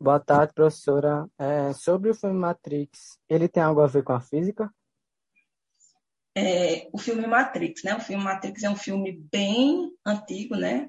Boa 0.00 0.20
tarde, 0.20 0.54
professora. 0.54 1.28
É, 1.36 1.72
sobre 1.72 2.08
o 2.10 2.14
filme 2.14 2.38
Matrix, 2.38 3.18
ele 3.28 3.48
tem 3.48 3.60
algo 3.62 3.80
a 3.80 3.88
ver 3.88 4.04
com 4.04 4.12
a 4.12 4.20
física? 4.20 4.72
É, 6.36 6.88
o 6.92 6.98
filme 6.98 7.26
Matrix, 7.26 7.82
né? 7.82 7.96
O 7.96 8.00
filme 8.00 8.22
Matrix 8.22 8.62
é 8.62 8.70
um 8.70 8.76
filme 8.76 9.12
bem 9.30 9.92
antigo, 10.06 10.54
né? 10.54 10.88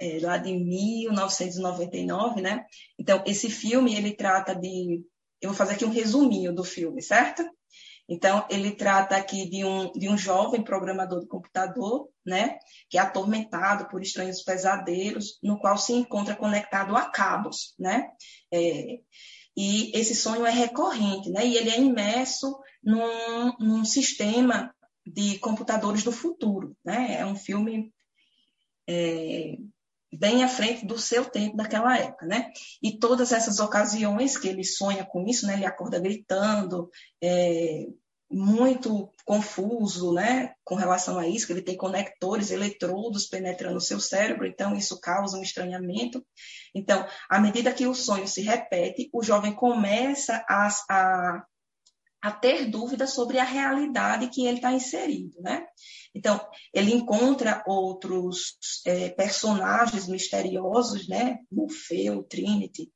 É, 0.00 0.18
lá 0.20 0.36
de 0.36 0.52
1999, 0.52 2.40
né? 2.40 2.66
Então, 2.98 3.22
esse 3.24 3.48
filme, 3.48 3.94
ele 3.94 4.16
trata 4.16 4.52
de... 4.54 5.04
Eu 5.40 5.50
vou 5.50 5.56
fazer 5.56 5.74
aqui 5.74 5.84
um 5.84 5.90
resuminho 5.90 6.52
do 6.52 6.64
filme, 6.64 7.00
certo? 7.00 7.48
Então, 8.08 8.46
ele 8.48 8.70
trata 8.70 9.16
aqui 9.16 9.48
de 9.50 9.64
um, 9.64 9.90
de 9.92 10.08
um 10.08 10.16
jovem 10.16 10.62
programador 10.62 11.20
de 11.20 11.26
computador, 11.26 12.08
né, 12.24 12.58
que 12.88 12.98
é 12.98 13.00
atormentado 13.00 13.88
por 13.88 14.00
estranhos 14.00 14.42
pesadelos, 14.42 15.38
no 15.42 15.58
qual 15.58 15.76
se 15.76 15.92
encontra 15.92 16.36
conectado 16.36 16.96
a 16.96 17.10
cabos, 17.10 17.74
né, 17.78 18.08
é, 18.52 18.98
e 19.56 19.90
esse 19.98 20.14
sonho 20.14 20.46
é 20.46 20.50
recorrente, 20.50 21.30
né, 21.30 21.44
e 21.44 21.56
ele 21.56 21.70
é 21.70 21.80
imerso 21.80 22.56
num, 22.82 23.52
num 23.58 23.84
sistema 23.84 24.72
de 25.04 25.38
computadores 25.38 26.04
do 26.04 26.12
futuro, 26.12 26.76
né, 26.84 27.16
é 27.18 27.26
um 27.26 27.36
filme 27.36 27.92
é, 28.88 29.56
bem 30.12 30.44
à 30.44 30.48
frente 30.48 30.86
do 30.86 30.98
seu 30.98 31.24
tempo 31.24 31.56
daquela 31.56 31.96
época, 31.98 32.26
né? 32.26 32.50
E 32.82 32.98
todas 32.98 33.32
essas 33.32 33.58
ocasiões 33.60 34.36
que 34.36 34.48
ele 34.48 34.64
sonha 34.64 35.04
com 35.04 35.26
isso, 35.26 35.46
né? 35.46 35.54
Ele 35.54 35.66
acorda 35.66 35.98
gritando, 35.98 36.88
é, 37.22 37.86
muito 38.30 39.12
confuso, 39.24 40.12
né? 40.12 40.54
Com 40.64 40.74
relação 40.74 41.18
a 41.18 41.26
isso, 41.26 41.46
que 41.46 41.52
ele 41.52 41.62
tem 41.62 41.76
conectores, 41.76 42.50
eletrodos 42.50 43.26
penetrando 43.26 43.76
o 43.76 43.80
seu 43.80 44.00
cérebro, 44.00 44.46
então 44.46 44.76
isso 44.76 45.00
causa 45.00 45.38
um 45.38 45.42
estranhamento. 45.42 46.24
Então, 46.74 47.06
à 47.28 47.38
medida 47.38 47.72
que 47.72 47.86
o 47.86 47.94
sonho 47.94 48.26
se 48.26 48.42
repete, 48.42 49.08
o 49.12 49.22
jovem 49.22 49.54
começa 49.54 50.44
a, 50.48 50.68
a 50.90 51.44
a 52.26 52.32
ter 52.32 52.68
dúvidas 52.68 53.14
sobre 53.14 53.38
a 53.38 53.44
realidade 53.44 54.28
que 54.30 54.44
ele 54.44 54.56
está 54.56 54.72
inserido, 54.72 55.40
né? 55.40 55.64
Então, 56.12 56.40
ele 56.74 56.92
encontra 56.92 57.62
outros 57.68 58.56
é, 58.84 59.10
personagens 59.10 60.08
misteriosos, 60.08 61.06
né? 61.06 61.38
Morfeu, 61.52 62.24
Trinity, 62.24 62.90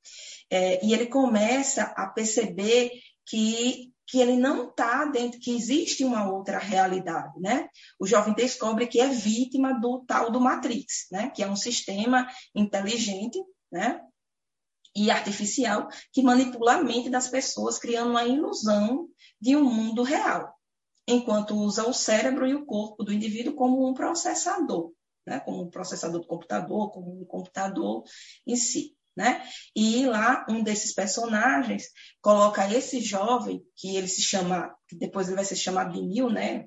é, 0.51 0.85
e 0.85 0.93
ele 0.93 1.07
começa 1.07 1.85
a 1.97 2.09
perceber 2.09 2.91
que 3.25 3.89
que 4.11 4.19
ele 4.19 4.37
não 4.37 4.69
está 4.69 5.05
dentro, 5.05 5.39
que 5.39 5.55
existe 5.55 6.03
uma 6.03 6.29
outra 6.29 6.59
realidade, 6.59 7.39
né? 7.39 7.69
O 7.97 8.05
jovem 8.09 8.35
descobre 8.35 8.89
que 8.89 9.01
é 9.01 9.07
vítima 9.07 9.79
do 9.79 10.05
tal 10.05 10.33
do 10.33 10.41
Matrix, 10.41 11.07
né? 11.13 11.31
Que 11.31 11.45
é 11.45 11.49
um 11.49 11.55
sistema 11.55 12.27
inteligente, 12.53 13.39
né? 13.71 14.01
E 14.95 15.11
artificial 15.11 15.89
que 16.13 16.23
manipula 16.23 16.75
a 16.75 16.83
mente 16.83 17.09
das 17.09 17.29
pessoas, 17.29 17.79
criando 17.79 18.11
uma 18.11 18.25
ilusão 18.25 19.09
de 19.41 19.57
um 19.57 19.65
mundo 19.65 20.03
real, 20.03 20.53
enquanto 21.07 21.55
usa 21.55 21.89
o 21.89 21.93
cérebro 21.93 22.47
e 22.47 22.55
o 22.55 22.65
corpo 22.65 23.05
do 23.05 23.13
indivíduo 23.13 23.55
como 23.55 23.89
um 23.89 23.95
processador, 23.95 24.93
né? 25.27 25.41
como 25.41 25.63
um 25.63 25.71
processador 25.71 26.21
do 26.21 26.27
computador, 26.27 26.91
como 26.91 27.21
um 27.21 27.25
computador 27.25 28.05
em 28.47 28.57
si. 28.57 28.97
Né? 29.17 29.43
E 29.75 30.07
lá 30.07 30.47
um 30.49 30.63
desses 30.63 30.95
personagens 30.95 31.89
coloca 32.23 32.73
esse 32.73 33.01
jovem 33.01 33.63
que 33.77 33.97
ele 33.97 34.09
se 34.09 34.23
chama, 34.23 34.75
que 34.89 34.97
depois 34.97 35.27
ele 35.27 35.37
vai 35.37 35.45
ser 35.45 35.57
chamado 35.57 35.93
de 35.93 36.01
Neil, 36.01 36.31
né? 36.31 36.67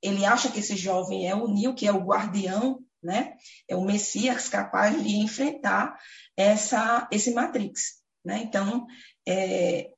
Ele 0.00 0.24
acha 0.24 0.50
que 0.50 0.58
esse 0.58 0.76
jovem 0.76 1.28
é 1.28 1.34
o 1.36 1.46
Neil, 1.46 1.74
que 1.74 1.86
é 1.86 1.92
o 1.92 2.02
guardião, 2.02 2.82
né? 3.02 3.34
É 3.68 3.76
o 3.76 3.84
Messias 3.84 4.48
capaz 4.48 5.02
de 5.02 5.16
enfrentar 5.16 5.98
essa 6.36 7.08
esse 7.10 7.32
Matrix, 7.32 8.02
né? 8.24 8.38
Então, 8.42 8.86
é, 9.26 9.90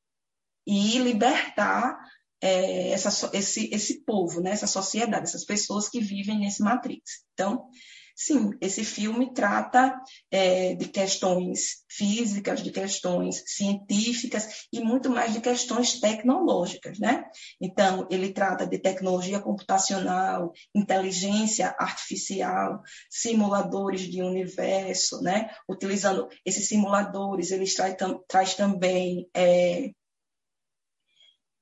e 0.67 0.99
libertar 0.99 1.99
é, 2.40 2.90
essa, 2.90 3.31
esse, 3.33 3.71
esse 3.73 4.05
povo, 4.05 4.40
né, 4.40 4.51
essa 4.51 4.67
sociedade, 4.67 5.25
essas 5.25 5.45
pessoas 5.45 5.88
que 5.88 6.01
vivem 6.01 6.38
nesse 6.38 6.62
Matrix. 6.62 7.25
Então, 7.33 7.69
sim, 8.14 8.50
esse 8.61 8.85
filme 8.85 9.33
trata 9.33 9.94
é, 10.31 10.74
de 10.74 10.88
questões 10.88 11.85
físicas, 11.88 12.62
de 12.62 12.70
questões 12.70 13.42
científicas 13.46 14.66
e 14.72 14.81
muito 14.81 15.11
mais 15.11 15.33
de 15.33 15.40
questões 15.40 16.00
tecnológicas, 16.00 16.98
né? 16.98 17.24
Então, 17.61 18.07
ele 18.11 18.33
trata 18.33 18.66
de 18.66 18.79
tecnologia 18.79 19.40
computacional, 19.40 20.53
inteligência 20.74 21.74
artificial, 21.79 22.81
simuladores 23.11 24.03
de 24.03 24.22
universo, 24.22 25.20
né? 25.20 25.50
Utilizando 25.68 26.29
esses 26.44 26.68
simuladores, 26.68 27.50
ele 27.50 27.64
traz, 27.74 27.96
traz 28.29 28.55
também 28.55 29.29
é, 29.35 29.90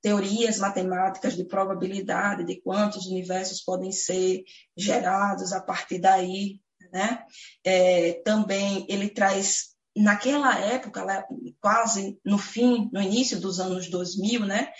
teorias 0.03 0.59
matemáticas 0.59 1.35
de 1.35 1.45
probabilidade 1.45 2.43
de 2.43 2.61
quantos 2.61 3.07
universos 3.07 3.61
podem 3.61 3.91
ser 3.91 4.43
gerados 4.75 5.53
a 5.53 5.61
partir 5.61 5.97
daí, 5.97 6.59
né? 6.91 7.23
É, 7.63 8.21
também 8.25 8.85
ele 8.89 9.09
traz 9.09 9.69
naquela 9.95 10.59
época, 10.59 11.25
quase 11.61 12.19
no 12.23 12.37
fim, 12.37 12.89
no 12.91 13.01
início 13.01 13.39
dos 13.39 13.61
anos 13.61 13.89
2000, 13.89 14.45
né? 14.45 14.71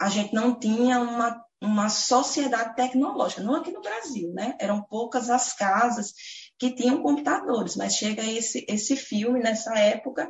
A 0.00 0.08
gente 0.08 0.32
não 0.34 0.58
tinha 0.58 1.00
uma 1.00 1.44
uma 1.60 1.88
sociedade 1.88 2.76
tecnológica, 2.76 3.42
não 3.42 3.54
aqui 3.54 3.72
no 3.72 3.80
Brasil, 3.80 4.30
né? 4.32 4.54
Eram 4.60 4.82
poucas 4.82 5.30
as 5.30 5.54
casas 5.54 6.12
que 6.58 6.74
tinham 6.74 7.02
computadores, 7.02 7.76
mas 7.76 7.94
chega 7.94 8.22
esse, 8.22 8.64
esse 8.68 8.94
filme 8.94 9.40
nessa 9.40 9.74
época 9.78 10.28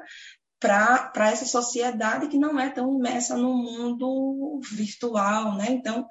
para 0.59 1.31
essa 1.31 1.45
sociedade 1.45 2.29
que 2.29 2.39
não 2.39 2.59
é 2.59 2.71
tão 2.71 2.95
imersa 2.95 3.37
no 3.37 3.55
mundo 3.55 4.61
virtual, 4.71 5.55
né? 5.57 5.71
Então, 5.71 6.07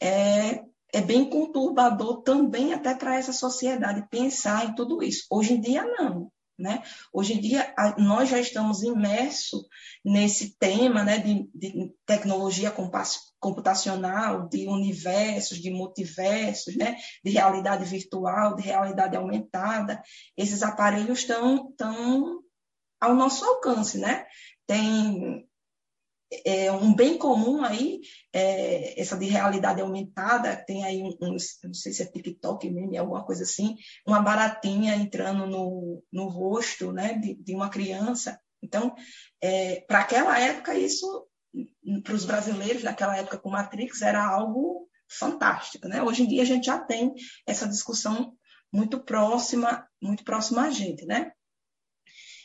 é, 0.00 0.62
é 0.92 1.00
bem 1.00 1.28
conturbador 1.28 2.22
também 2.22 2.72
até 2.72 2.94
para 2.94 3.16
essa 3.16 3.32
sociedade 3.32 4.08
pensar 4.08 4.66
em 4.66 4.74
tudo 4.74 5.02
isso. 5.02 5.26
Hoje 5.30 5.54
em 5.54 5.60
dia, 5.60 5.84
não. 5.84 6.30
Né? 6.58 6.82
Hoje 7.12 7.34
em 7.34 7.40
dia, 7.40 7.72
nós 7.98 8.28
já 8.28 8.40
estamos 8.40 8.82
imersos 8.82 9.64
nesse 10.04 10.58
tema 10.58 11.04
né, 11.04 11.18
de, 11.18 11.48
de 11.54 11.94
tecnologia 12.04 12.74
computacional, 13.38 14.48
de 14.48 14.66
universos, 14.66 15.58
de 15.58 15.70
multiversos, 15.70 16.74
né, 16.76 16.96
de 17.24 17.30
realidade 17.30 17.84
virtual, 17.84 18.56
de 18.56 18.62
realidade 18.62 19.16
aumentada. 19.16 20.02
Esses 20.36 20.64
aparelhos 20.64 21.20
estão 21.20 21.72
tão 21.76 22.40
ao 23.00 23.14
nosso 23.14 23.44
alcance, 23.44 23.98
né? 23.98 24.26
Tem 24.66 25.48
é, 26.44 26.70
um 26.70 26.94
bem 26.94 27.16
comum 27.16 27.64
aí, 27.64 28.00
é, 28.32 29.00
essa 29.00 29.16
de 29.16 29.26
realidade 29.26 29.80
aumentada, 29.80 30.56
tem 30.56 30.84
aí 30.84 31.02
um, 31.02 31.16
um, 31.22 31.36
não 31.64 31.74
sei 31.74 31.92
se 31.92 32.02
é 32.02 32.06
TikTok 32.06 32.68
mesmo, 32.70 32.98
alguma 32.98 33.24
coisa 33.24 33.44
assim, 33.44 33.76
uma 34.06 34.20
baratinha 34.20 34.94
entrando 34.94 35.46
no, 35.46 36.02
no 36.12 36.28
rosto 36.28 36.92
né, 36.92 37.14
de, 37.14 37.34
de 37.34 37.54
uma 37.54 37.70
criança. 37.70 38.38
Então, 38.62 38.94
é, 39.40 39.80
para 39.82 40.00
aquela 40.00 40.38
época, 40.38 40.76
isso, 40.76 41.26
para 42.02 42.14
os 42.14 42.24
brasileiros, 42.24 42.82
naquela 42.82 43.16
época 43.16 43.38
com 43.38 43.50
Matrix, 43.50 44.02
era 44.02 44.24
algo 44.26 44.88
fantástico. 45.08 45.88
Né? 45.88 46.02
Hoje 46.02 46.24
em 46.24 46.28
dia, 46.28 46.42
a 46.42 46.46
gente 46.46 46.66
já 46.66 46.78
tem 46.78 47.14
essa 47.46 47.66
discussão 47.66 48.34
muito 48.70 49.02
próxima, 49.02 49.88
muito 50.02 50.24
próxima 50.24 50.62
a 50.62 50.70
gente, 50.70 51.06
né? 51.06 51.32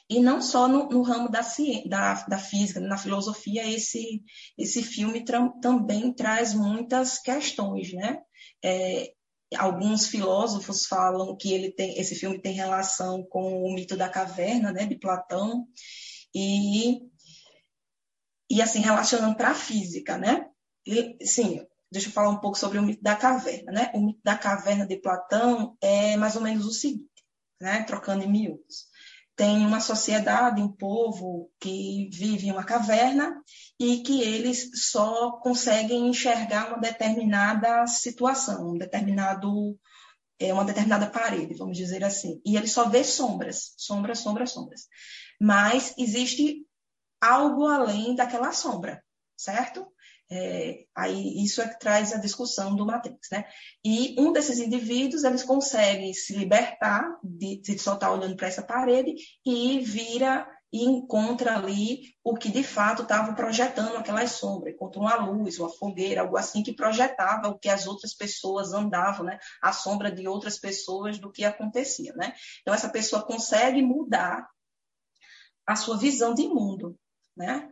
E 0.10 0.20
não 0.20 0.42
só 0.42 0.68
no, 0.68 0.90
no 0.90 1.02
ramo 1.02 1.30
da, 1.30 1.42
da, 1.88 2.26
da, 2.26 2.38
física, 2.38 2.80
na 2.80 2.98
filosofia, 2.98 3.66
esse, 3.72 4.22
esse 4.58 4.84
filme 4.84 5.24
também 5.62 6.14
traz 6.14 6.54
muitas 6.54 7.20
questões, 7.20 7.94
né? 7.94 8.20
É, 8.64 9.14
alguns 9.58 10.08
filósofos 10.08 10.86
falam 10.86 11.36
que 11.38 11.54
ele 11.54 11.72
tem, 11.72 11.98
esse 11.98 12.16
filme 12.16 12.42
tem 12.42 12.54
relação 12.54 13.24
com 13.24 13.64
o 13.64 13.74
mito 13.74 13.96
da 13.96 14.10
caverna, 14.10 14.72
né, 14.72 14.86
de 14.86 14.96
Platão, 14.96 15.66
e, 16.36 17.00
e 18.50 18.62
assim, 18.62 18.80
relacionando 18.82 19.38
para 19.38 19.52
a 19.52 19.56
física, 19.56 20.18
né? 20.18 20.46
E, 20.86 21.18
sim, 21.26 21.66
deixa 21.90 22.10
eu 22.10 22.14
falar 22.14 22.30
um 22.30 22.40
pouco 22.40 22.58
sobre 22.58 22.78
o 22.78 22.84
mito 22.84 23.02
da 23.02 23.16
caverna, 23.16 23.72
né? 23.72 23.92
O 23.94 24.02
mito 24.06 24.20
da 24.24 24.38
caverna 24.38 24.86
de 24.86 24.98
Platão 24.98 25.78
é 25.82 26.18
mais 26.18 26.36
ou 26.36 26.42
menos 26.42 26.66
o 26.66 26.72
seguinte, 26.74 27.10
né? 27.62 27.84
Trocando 27.84 28.24
em 28.24 28.30
miúdos 28.30 28.92
tem 29.36 29.66
uma 29.66 29.80
sociedade, 29.80 30.62
um 30.62 30.72
povo 30.72 31.50
que 31.60 32.10
vive 32.12 32.48
em 32.48 32.52
uma 32.52 32.64
caverna 32.64 33.42
e 33.80 34.04
que 34.04 34.22
eles 34.22 34.70
só 34.90 35.32
conseguem 35.40 36.08
enxergar 36.08 36.70
uma 36.70 36.80
determinada 36.80 37.86
situação, 37.88 38.72
um 38.72 38.78
determinado, 38.78 39.78
é, 40.40 40.54
uma 40.54 40.66
determinada 40.66 41.10
parede, 41.10 41.56
vamos 41.56 41.78
dizer 41.78 42.04
assim. 42.04 42.40
E 42.46 42.56
ele 42.56 42.68
só 42.68 42.88
vê 42.88 43.04
sombras, 43.04 43.74
sombras, 43.78 44.20
sombras, 44.20 44.52
sombras. 44.52 44.82
Mas 45.42 45.94
existe 45.98 46.66
algo 47.20 47.68
além 47.68 48.16
daquela 48.16 48.52
sombra, 48.52 49.04
certo? 49.44 49.88
É, 50.32 50.86
aí 50.96 51.44
isso 51.44 51.62
é 51.62 51.68
que 51.68 51.80
traz 51.80 52.14
a 52.14 52.18
discussão 52.18 52.76
do 52.76 52.86
Matrix, 52.86 53.30
né? 53.32 53.46
E 53.84 54.16
um 54.20 54.32
desses 54.32 54.58
indivíduos, 54.58 55.24
eles 55.24 55.44
conseguem 55.44 56.14
se 56.14 56.36
libertar 56.36 57.20
de, 57.24 57.62
de 57.62 57.78
só 57.78 57.94
estar 57.94 58.12
olhando 58.12 58.36
para 58.36 58.48
essa 58.48 58.64
parede 58.64 59.14
e 59.46 59.80
vira 59.80 60.48
e 60.74 60.86
encontra 60.86 61.56
ali 61.56 62.16
o 62.24 62.34
que 62.34 62.50
de 62.50 62.64
fato 62.64 63.04
estava 63.04 63.34
projetando 63.36 63.96
aquelas 63.96 64.32
sombras, 64.32 64.74
encontra 64.74 65.00
uma 65.00 65.16
luz, 65.18 65.60
uma 65.60 65.70
fogueira, 65.70 66.22
algo 66.22 66.36
assim 66.36 66.64
que 66.64 66.74
projetava 66.74 67.50
o 67.50 67.60
que 67.60 67.70
as 67.70 67.86
outras 67.86 68.16
pessoas 68.16 68.74
andavam, 68.74 69.24
né? 69.24 69.38
A 69.62 69.72
sombra 69.72 70.12
de 70.12 70.28
outras 70.28 70.58
pessoas 70.58 71.20
do 71.20 71.32
que 71.32 71.46
acontecia, 71.46 72.12
né? 72.16 72.34
Então 72.62 72.74
essa 72.74 72.90
pessoa 72.90 73.24
consegue 73.24 73.84
mudar 73.84 74.50
a 75.68 75.76
sua 75.76 75.96
visão 75.96 76.34
de 76.34 76.48
mundo, 76.48 76.98
né? 77.38 77.70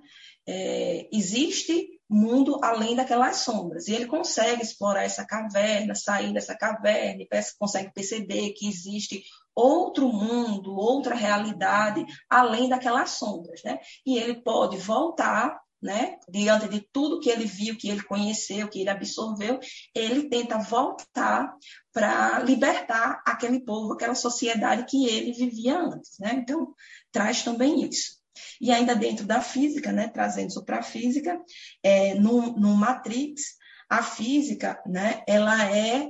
É, 0.53 1.07
existe 1.13 1.87
mundo 2.11 2.59
além 2.61 2.93
daquelas 2.93 3.37
sombras. 3.37 3.87
E 3.87 3.93
ele 3.93 4.05
consegue 4.05 4.61
explorar 4.61 5.03
essa 5.03 5.25
caverna, 5.25 5.95
sair 5.95 6.33
dessa 6.33 6.53
caverna, 6.53 7.23
e 7.23 7.29
consegue 7.57 7.93
perceber 7.93 8.51
que 8.51 8.67
existe 8.67 9.23
outro 9.55 10.11
mundo, 10.11 10.75
outra 10.75 11.15
realidade 11.15 12.05
além 12.29 12.67
daquelas 12.67 13.11
sombras, 13.11 13.61
né? 13.63 13.79
E 14.05 14.17
ele 14.17 14.41
pode 14.41 14.75
voltar, 14.75 15.57
né? 15.81 16.17
Diante 16.29 16.67
de 16.67 16.81
tudo 16.91 17.21
que 17.21 17.29
ele 17.29 17.45
viu, 17.45 17.77
que 17.77 17.89
ele 17.89 18.03
conheceu, 18.03 18.67
que 18.67 18.81
ele 18.81 18.89
absorveu, 18.89 19.57
ele 19.95 20.27
tenta 20.27 20.57
voltar 20.57 21.53
para 21.93 22.39
libertar 22.39 23.21
aquele 23.25 23.61
povo, 23.61 23.93
aquela 23.93 24.15
sociedade 24.15 24.85
que 24.85 25.05
ele 25.05 25.31
vivia 25.31 25.79
antes, 25.79 26.19
né? 26.19 26.33
Então, 26.33 26.73
traz 27.09 27.41
também 27.41 27.85
isso. 27.85 28.20
E 28.59 28.71
ainda 28.71 28.95
dentro 28.95 29.25
da 29.25 29.41
física, 29.41 29.91
né, 29.91 30.07
trazendo 30.07 30.49
isso 30.49 30.63
para 30.63 30.79
a 30.79 30.83
física, 30.83 31.39
é, 31.83 32.15
no, 32.15 32.53
no 32.57 32.75
Matrix, 32.75 33.55
a 33.89 34.01
física, 34.01 34.81
né, 34.85 35.23
ela 35.27 35.69
é 35.69 36.09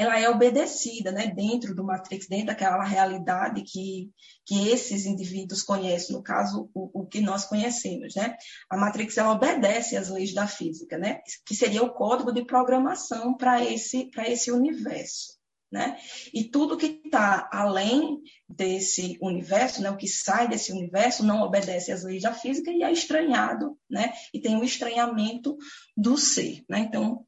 ela 0.00 0.18
é 0.18 0.30
obedecida, 0.30 1.10
né, 1.10 1.26
dentro 1.26 1.74
do 1.74 1.82
Matrix, 1.82 2.28
dentro 2.28 2.46
daquela 2.46 2.84
realidade 2.84 3.62
que, 3.62 4.12
que 4.46 4.68
esses 4.68 5.04
indivíduos 5.04 5.64
conhecem, 5.64 6.14
no 6.14 6.22
caso, 6.22 6.70
o, 6.72 7.00
o 7.00 7.06
que 7.06 7.20
nós 7.20 7.44
conhecemos, 7.44 8.14
né? 8.14 8.36
A 8.70 8.76
Matrix, 8.76 9.18
ela 9.18 9.32
obedece 9.32 9.96
às 9.96 10.08
leis 10.08 10.32
da 10.32 10.46
física, 10.46 10.96
né? 10.96 11.20
Que 11.44 11.52
seria 11.52 11.82
o 11.82 11.92
código 11.92 12.32
de 12.32 12.44
programação 12.44 13.36
para 13.36 13.64
esse, 13.64 14.08
esse 14.18 14.52
universo. 14.52 15.37
Né? 15.70 15.98
E 16.32 16.44
tudo 16.44 16.78
que 16.78 17.00
está 17.04 17.46
além 17.52 18.22
desse 18.48 19.18
universo, 19.20 19.82
né, 19.82 19.90
o 19.90 19.98
que 19.98 20.08
sai 20.08 20.48
desse 20.48 20.72
universo, 20.72 21.22
não 21.22 21.42
obedece 21.42 21.92
às 21.92 22.04
leis 22.04 22.22
da 22.22 22.32
física 22.32 22.70
e 22.70 22.82
é 22.82 22.90
estranhado, 22.90 23.78
né? 23.88 24.12
e 24.32 24.40
tem 24.40 24.56
o 24.56 24.60
um 24.60 24.64
estranhamento 24.64 25.56
do 25.94 26.16
ser. 26.16 26.64
Né? 26.70 26.80
Então, 26.80 27.26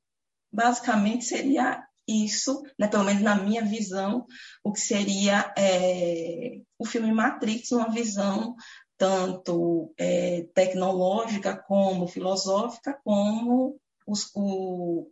basicamente 0.51 1.27
seria 1.27 1.85
isso, 2.09 2.63
né, 2.79 2.89
pelo 2.89 3.05
menos 3.05 3.23
na 3.23 3.37
minha 3.37 3.65
visão, 3.65 4.27
o 4.65 4.73
que 4.73 4.81
seria 4.81 5.53
é, 5.57 6.61
o 6.79 6.85
filme 6.85 7.13
Matrix, 7.13 7.71
uma 7.71 7.91
visão 7.91 8.57
tanto 8.97 9.95
é, 9.97 10.47
tecnológica 10.55 11.57
como 11.57 12.07
filosófica, 12.07 13.01
como 13.03 13.81
os, 14.07 14.31
o, 14.35 15.11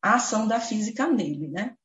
a 0.00 0.14
ação 0.14 0.48
da 0.48 0.58
física 0.58 1.06
nele, 1.06 1.48
né? 1.48 1.76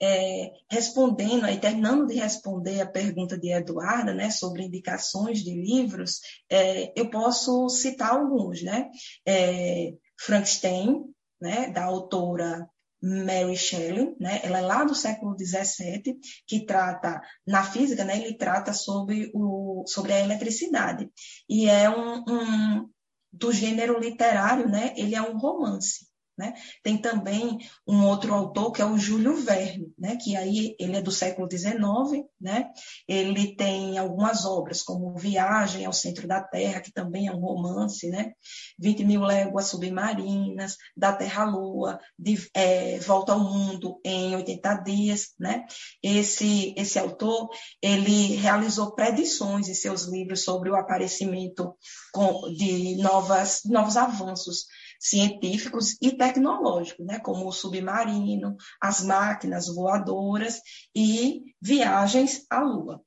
É, 0.00 0.52
respondendo, 0.70 1.44
aí, 1.44 1.58
terminando 1.58 2.06
de 2.06 2.14
responder 2.14 2.80
a 2.80 2.86
pergunta 2.86 3.38
de 3.38 3.52
Eduarda, 3.52 4.14
né, 4.14 4.30
sobre 4.30 4.64
indicações 4.64 5.40
de 5.42 5.54
livros, 5.54 6.20
é, 6.50 6.92
eu 6.98 7.10
posso 7.10 7.68
citar 7.68 8.12
alguns, 8.12 8.62
né? 8.62 8.88
É, 9.26 9.92
Frankenstein, 10.18 11.04
né, 11.40 11.70
da 11.70 11.84
autora 11.84 12.68
Mary 13.00 13.56
Shelley, 13.56 14.16
né? 14.18 14.40
Ela 14.42 14.58
é 14.58 14.62
lá 14.62 14.84
do 14.84 14.94
século 14.94 15.36
XVII, 15.38 16.18
que 16.46 16.66
trata 16.66 17.20
na 17.46 17.62
física, 17.62 18.04
né? 18.04 18.18
Ele 18.18 18.36
trata 18.36 18.72
sobre 18.72 19.30
o 19.32 19.84
sobre 19.86 20.12
a 20.12 20.20
eletricidade 20.20 21.08
e 21.48 21.68
é 21.68 21.88
um, 21.88 22.24
um 22.28 22.90
do 23.32 23.52
gênero 23.52 24.00
literário, 24.00 24.68
né? 24.68 24.94
Ele 24.96 25.14
é 25.14 25.22
um 25.22 25.38
romance. 25.38 26.07
Né? 26.38 26.54
Tem 26.84 26.96
também 26.96 27.58
um 27.86 28.04
outro 28.06 28.32
autor 28.32 28.70
que 28.70 28.80
é 28.80 28.84
o 28.84 28.96
Júlio 28.96 29.34
Verne, 29.34 29.92
né? 29.98 30.16
que 30.16 30.36
aí 30.36 30.76
ele 30.78 30.96
é 30.96 31.02
do 31.02 31.10
século 31.10 31.48
XIX, 31.50 32.24
né? 32.40 32.70
ele 33.08 33.56
tem 33.56 33.98
algumas 33.98 34.44
obras 34.44 34.80
como 34.80 35.18
Viagem 35.18 35.84
ao 35.84 35.92
Centro 35.92 36.28
da 36.28 36.40
Terra, 36.40 36.80
que 36.80 36.92
também 36.92 37.26
é 37.26 37.32
um 37.32 37.40
romance, 37.40 38.08
né? 38.08 38.32
20 38.78 39.04
mil 39.04 39.22
léguas 39.22 39.66
submarinas, 39.66 40.76
Da 40.96 41.12
Terra 41.12 41.42
à 41.42 41.46
Lua, 41.46 41.98
de, 42.16 42.48
é, 42.54 42.98
Volta 43.00 43.32
ao 43.32 43.40
Mundo 43.40 44.00
em 44.04 44.36
80 44.36 44.74
dias. 44.76 45.34
Né? 45.38 45.64
Esse, 46.02 46.72
esse 46.76 46.98
autor 46.98 47.48
ele 47.82 48.36
realizou 48.36 48.94
predições 48.94 49.68
em 49.68 49.74
seus 49.74 50.04
livros 50.04 50.44
sobre 50.44 50.70
o 50.70 50.76
aparecimento 50.76 51.76
de 52.56 52.96
novas, 53.02 53.62
novos 53.64 53.96
avanços 53.96 54.66
científicos 54.98 55.96
e 56.02 56.12
tecnológicos, 56.16 57.06
né, 57.06 57.18
como 57.20 57.46
o 57.46 57.52
submarino, 57.52 58.56
as 58.80 59.02
máquinas 59.02 59.72
voadoras 59.72 60.60
e 60.94 61.54
viagens 61.60 62.44
à 62.50 62.60
Lua. 62.60 63.02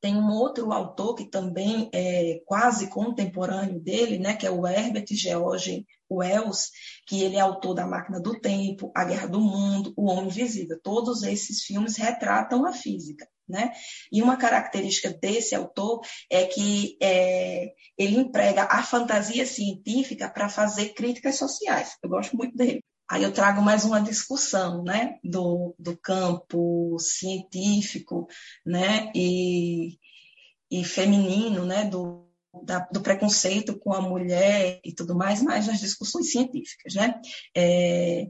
Tem 0.00 0.16
um 0.16 0.30
outro 0.30 0.72
autor 0.72 1.14
que 1.14 1.28
também 1.28 1.90
é 1.92 2.40
quase 2.46 2.88
contemporâneo 2.88 3.78
dele, 3.78 4.18
né, 4.18 4.34
que 4.34 4.46
é 4.46 4.50
o 4.50 4.66
Herbert 4.66 5.04
George 5.10 5.86
Wells, 6.10 6.70
que 7.06 7.22
ele 7.22 7.36
é 7.36 7.40
autor 7.40 7.74
da 7.74 7.86
Máquina 7.86 8.18
do 8.18 8.40
Tempo, 8.40 8.90
A 8.96 9.04
Guerra 9.04 9.28
do 9.28 9.40
Mundo, 9.40 9.92
O 9.94 10.06
Homem 10.06 10.28
Invisível. 10.28 10.80
Todos 10.82 11.22
esses 11.22 11.64
filmes 11.64 11.96
retratam 11.96 12.64
a 12.64 12.72
física. 12.72 13.28
Né? 13.50 13.72
E 14.12 14.22
uma 14.22 14.36
característica 14.36 15.10
desse 15.10 15.54
autor 15.54 16.00
é 16.30 16.46
que 16.46 16.96
é, 17.02 17.72
ele 17.98 18.16
emprega 18.16 18.62
a 18.62 18.82
fantasia 18.82 19.44
científica 19.44 20.30
para 20.30 20.48
fazer 20.48 20.90
críticas 20.90 21.36
sociais. 21.36 21.96
Eu 22.02 22.08
gosto 22.08 22.36
muito 22.36 22.56
dele. 22.56 22.84
Aí 23.10 23.24
eu 23.24 23.32
trago 23.32 23.60
mais 23.60 23.84
uma 23.84 24.00
discussão 24.00 24.84
né, 24.84 25.18
do, 25.24 25.74
do 25.76 25.96
campo 25.96 26.96
científico 27.00 28.28
né, 28.64 29.10
e, 29.16 29.98
e 30.70 30.84
feminino, 30.84 31.66
né, 31.66 31.86
do, 31.86 32.30
da, 32.62 32.78
do 32.92 33.00
preconceito 33.00 33.76
com 33.80 33.92
a 33.92 34.00
mulher 34.00 34.80
e 34.84 34.94
tudo 34.94 35.16
mais, 35.16 35.42
mas 35.42 35.66
nas 35.66 35.80
discussões 35.80 36.30
científicas. 36.30 36.94
Né? 36.94 37.20
É, 37.56 38.28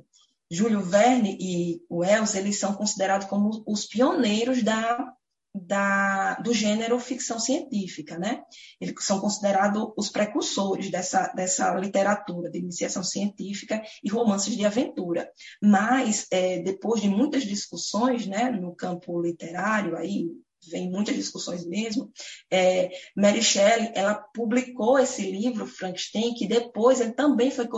Júlio 0.50 0.80
Verne 0.82 1.36
e 1.40 1.80
Wells, 1.90 2.36
eles 2.36 2.58
são 2.58 2.74
considerados 2.74 3.28
como 3.28 3.62
os 3.66 3.86
pioneiros 3.86 4.62
da, 4.62 5.14
da, 5.54 6.34
do 6.34 6.52
gênero 6.52 6.98
ficção 6.98 7.38
científica, 7.38 8.18
né? 8.18 8.42
Eles 8.80 8.94
são 9.04 9.20
considerados 9.20 9.92
os 9.96 10.08
precursores 10.08 10.90
dessa, 10.90 11.28
dessa 11.28 11.72
literatura 11.74 12.50
de 12.50 12.58
iniciação 12.58 13.02
científica 13.02 13.82
e 14.02 14.10
romances 14.10 14.56
de 14.56 14.64
aventura. 14.64 15.30
Mas, 15.62 16.26
é, 16.30 16.60
depois 16.60 17.00
de 17.00 17.08
muitas 17.08 17.44
discussões, 17.44 18.26
né, 18.26 18.50
no 18.50 18.74
campo 18.74 19.20
literário, 19.20 19.96
aí, 19.96 20.28
vem 20.68 20.90
muitas 20.90 21.14
discussões 21.14 21.64
mesmo, 21.66 22.10
é, 22.50 22.90
Mary 23.16 23.42
Shelley, 23.42 23.92
ela 23.94 24.14
publicou 24.14 24.98
esse 24.98 25.22
livro, 25.30 25.66
Frankenstein, 25.66 26.34
que 26.34 26.46
depois 26.46 27.00
ele 27.00 27.12
também 27.12 27.50
foi 27.50 27.68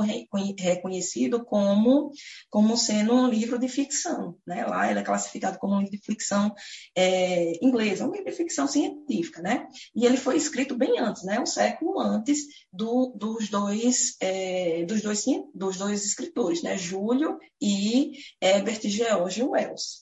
reconhecido 0.59 1.45
como, 1.45 2.11
como 2.51 2.77
sendo 2.77 3.15
um 3.15 3.29
livro 3.29 3.59
de 3.59 3.69
ficção. 3.69 4.37
Né? 4.47 4.65
Lá 4.67 4.91
ele 4.91 5.01
é 5.01 5.05
classificado 5.05 5.59
como 5.59 5.75
um 5.75 5.81
livro 5.81 5.97
de 5.97 6.05
ficção 6.05 6.53
é, 6.97 7.53
inglesa, 7.65 8.07
um 8.07 8.13
livro 8.13 8.31
de 8.31 8.37
ficção 8.37 8.67
científica. 8.67 9.43
Né? 9.43 9.67
E 9.95 10.05
ele 10.07 10.17
foi 10.17 10.37
escrito 10.37 10.77
bem 10.77 10.99
antes, 10.99 11.25
né? 11.25 11.41
um 11.41 11.47
século 11.47 12.01
antes 12.01 12.47
do, 12.73 13.15
dos, 13.17 13.49
dois, 13.49 14.17
é, 14.21 14.85
dos, 14.85 15.03
dois, 15.03 15.25
dos 15.55 15.77
dois 15.77 16.05
escritores, 16.05 16.63
né? 16.63 16.77
Júlio 16.77 17.39
e 17.61 18.13
Herbert 18.41 18.81
George 18.89 19.43
Wells. 19.43 20.02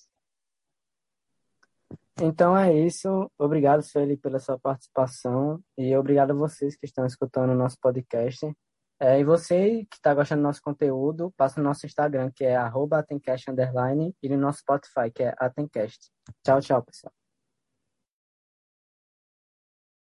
Então 2.22 2.56
é 2.56 2.72
isso. 2.72 3.30
Obrigado, 3.38 3.82
Sueli, 3.82 4.16
pela 4.16 4.38
sua 4.38 4.58
participação 4.58 5.58
e 5.76 5.96
obrigado 5.96 6.32
a 6.32 6.34
vocês 6.34 6.76
que 6.76 6.84
estão 6.84 7.06
escutando 7.06 7.50
o 7.50 7.54
nosso 7.54 7.78
podcast. 7.80 8.46
É, 9.02 9.18
e 9.18 9.24
você 9.24 9.86
que 9.90 9.96
está 9.96 10.12
gostando 10.12 10.42
do 10.42 10.46
nosso 10.46 10.60
conteúdo, 10.60 11.32
passa 11.34 11.58
no 11.58 11.66
nosso 11.66 11.86
Instagram, 11.86 12.30
que 12.36 12.44
é 12.44 12.54
arroba 12.54 13.02
e 14.22 14.28
no 14.28 14.36
nosso 14.36 14.58
Spotify, 14.58 15.10
que 15.14 15.22
é 15.22 15.34
Atencast. 15.38 16.10
Tchau, 16.44 16.60
tchau, 16.60 16.82
pessoal. 16.82 17.19